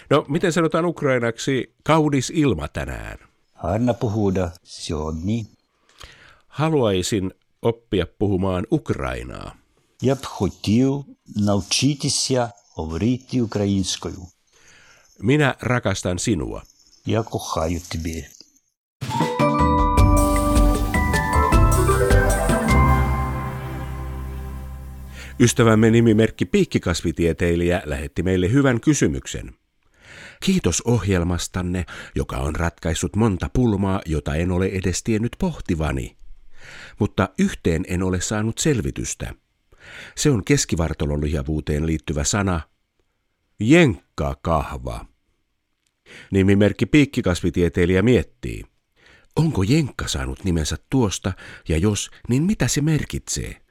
No, 0.09 0.25
miten 0.27 0.53
sanotaan 0.53 0.85
ukrainaksi 0.85 1.73
kaunis 1.83 2.29
ilma 2.35 2.67
tänään? 2.67 3.28
Anna 3.58 3.94
puhuda 3.94 4.50
sioni. 4.64 5.46
Haluaisin 6.48 7.34
oppia 7.62 8.06
puhumaan 8.18 8.66
Ukrainaa. 8.72 9.56
Я 10.02 10.14
б 10.14 10.24
хотів 10.24 11.04
навчитися 11.36 12.52
говорити 12.76 13.42
українською. 13.42 14.26
Minä 15.20 15.54
rakastan 15.60 16.18
sinua. 16.18 16.62
Я 17.06 17.22
кохаю 17.22 17.80
тебе. 17.90 18.28
Ystävämme 25.40 25.90
nimimerkki 25.90 26.44
Piikkikasvitieteilijä 26.44 27.82
lähetti 27.84 28.22
meille 28.22 28.52
hyvän 28.52 28.80
kysymyksen. 28.80 29.54
Kiitos 30.43 30.81
ohjelmastanne, 30.81 31.85
joka 32.15 32.37
on 32.37 32.55
ratkaissut 32.55 33.15
monta 33.15 33.49
pulmaa, 33.53 34.01
jota 34.05 34.35
en 34.35 34.51
ole 34.51 34.65
edes 34.65 35.03
tiennyt 35.03 35.35
pohtivani. 35.39 36.17
Mutta 36.99 37.29
yhteen 37.39 37.85
en 37.87 38.03
ole 38.03 38.21
saanut 38.21 38.57
selvitystä. 38.57 39.33
Se 40.15 40.29
on 40.29 40.45
keskivartalolihavuuteen 40.45 41.85
liittyvä 41.85 42.23
sana 42.23 42.61
jenkkakahva. 43.59 45.05
Nimimerkki 46.31 46.85
Piikkikasvitieteilijä 46.85 48.01
miettii. 48.01 48.63
Onko 49.35 49.63
Jenkka 49.63 50.07
saanut 50.07 50.43
nimensä 50.43 50.77
tuosta, 50.89 51.33
ja 51.69 51.77
jos, 51.77 52.09
niin 52.29 52.43
mitä 52.43 52.67
se 52.67 52.81
merkitsee? 52.81 53.61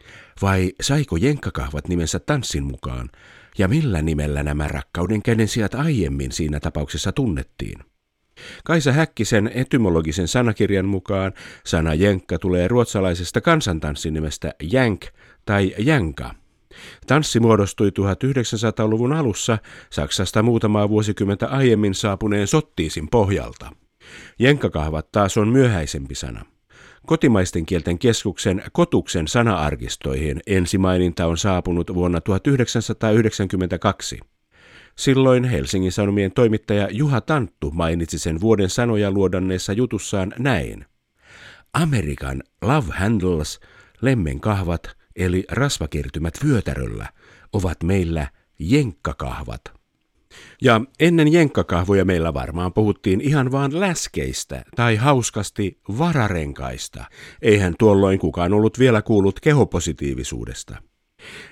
Vai 0.43 0.73
saiko 0.81 1.17
jenkkakahvat 1.17 1.89
nimensä 1.89 2.19
tanssin 2.19 2.65
mukaan? 2.65 3.11
Ja 3.59 3.69
millä 3.69 4.03
nimellä 4.03 4.43
nämä 4.43 4.69
rakkauden 4.69 5.23
kädensijat 5.23 5.75
aiemmin 5.75 6.33
siinä 6.33 6.61
tapauksessa 6.61 7.13
tunnettiin? 7.13 7.79
Kaisa 8.65 8.93
Häkkisen 8.93 9.51
etymologisen 9.55 10.29
sanakirjan 10.29 10.87
mukaan 10.87 11.33
sana 11.67 11.95
jenkka 11.95 12.39
tulee 12.39 12.69
ruotsalaisesta 12.69 13.41
kansantanssin 13.41 14.15
nimestä 14.15 14.55
jänk 14.63 15.07
tai 15.45 15.75
jänka. 15.79 16.35
Tanssi 17.07 17.41
muodostui 17.41 17.89
1900-luvun 17.89 19.13
alussa 19.13 19.59
Saksasta 19.91 20.43
muutamaa 20.43 20.89
vuosikymmentä 20.89 21.47
aiemmin 21.47 21.95
saapuneen 21.95 22.47
sottiisin 22.47 23.09
pohjalta. 23.09 23.71
Jenkkakahvat 24.39 25.13
taas 25.13 25.37
on 25.37 25.49
myöhäisempi 25.49 26.15
sana. 26.15 26.45
Kotimaisten 27.09 27.67
kielten 27.67 27.99
keskuksen 27.99 28.63
Kotuksen 28.73 29.29
sana-arkistoihin 29.29 30.41
ensimaininta 30.47 31.27
on 31.27 31.39
saapunut 31.39 31.95
vuonna 31.95 32.21
1992. 32.21 34.21
Silloin 34.97 35.45
Helsingin 35.45 35.93
Sanomien 35.93 36.33
toimittaja 36.33 36.89
Juha 36.91 37.21
Tanttu 37.21 37.71
mainitsi 37.71 38.19
sen 38.19 38.41
vuoden 38.41 38.71
sanoja 38.71 39.11
luodanneessa 39.11 39.73
jutussaan 39.73 40.35
näin. 40.39 40.87
Amerikan 41.73 42.43
Love 42.63 42.95
Handles, 42.95 43.61
lemmenkahvat 44.03 44.97
eli 45.17 45.45
rasvakertymät 45.51 46.35
vyötäröllä, 46.45 47.07
ovat 47.53 47.83
meillä 47.83 48.27
jenkkakahvat. 48.59 49.78
Ja 50.63 50.81
ennen 51.01 51.33
jenkkakahvoja 51.33 52.05
meillä 52.05 52.35
varmaan 52.35 52.73
puhuttiin 52.73 53.21
ihan 53.21 53.53
vaan 53.53 53.81
läskeistä 53.81 54.65
tai 54.77 54.97
hauskasti 54.97 55.81
vararenkaista. 55.99 57.05
Eihän 57.43 57.75
tuolloin 57.79 58.19
kukaan 58.19 58.53
ollut 58.53 58.79
vielä 58.79 59.03
kuullut 59.03 59.41
kehopositiivisuudesta. 59.41 60.77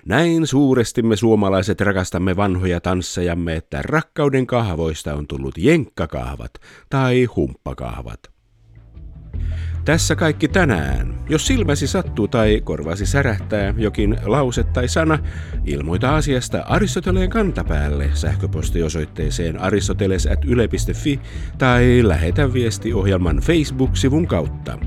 Näin 0.07 0.47
suuresti 0.47 1.03
me 1.03 1.17
suomalaiset 1.17 1.81
rakastamme 1.81 2.37
vanhoja 2.37 2.81
tanssejamme, 2.81 3.57
että 3.57 3.83
rakkauden 3.83 4.47
kahvoista 4.47 5.15
on 5.15 5.27
tullut 5.27 5.59
jenkkakahvat 5.59 6.53
tai 6.91 7.25
humppakahvat. 7.25 8.21
Tässä 9.87 10.17
kaikki 10.17 10.49
tänään. 10.49 11.15
Jos 11.29 11.47
silmäsi 11.47 11.87
sattuu 11.87 12.29
tai 12.29 12.61
korvasi 12.65 13.07
särähtää 13.07 13.75
jokin 13.77 14.17
lause 14.25 14.65
tai 14.65 14.89
sana, 14.89 15.19
ilmoita 15.65 16.17
asiasta 16.17 16.63
Aristoteleen 16.67 17.31
kantapäälle 17.31 18.11
sähköpostiosoitteeseen 18.15 19.61
aristoteles.yle.fi 19.61 21.21
tai 21.59 22.01
lähetä 22.03 22.53
viesti 22.53 22.95
ohjelman 22.95 23.37
Facebook-sivun 23.37 24.27
kautta. 24.27 24.79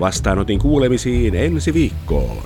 Vastaanotin 0.00 0.58
kuulemisiin 0.58 1.34
ensi 1.34 1.74
viikkoon. 1.74 2.44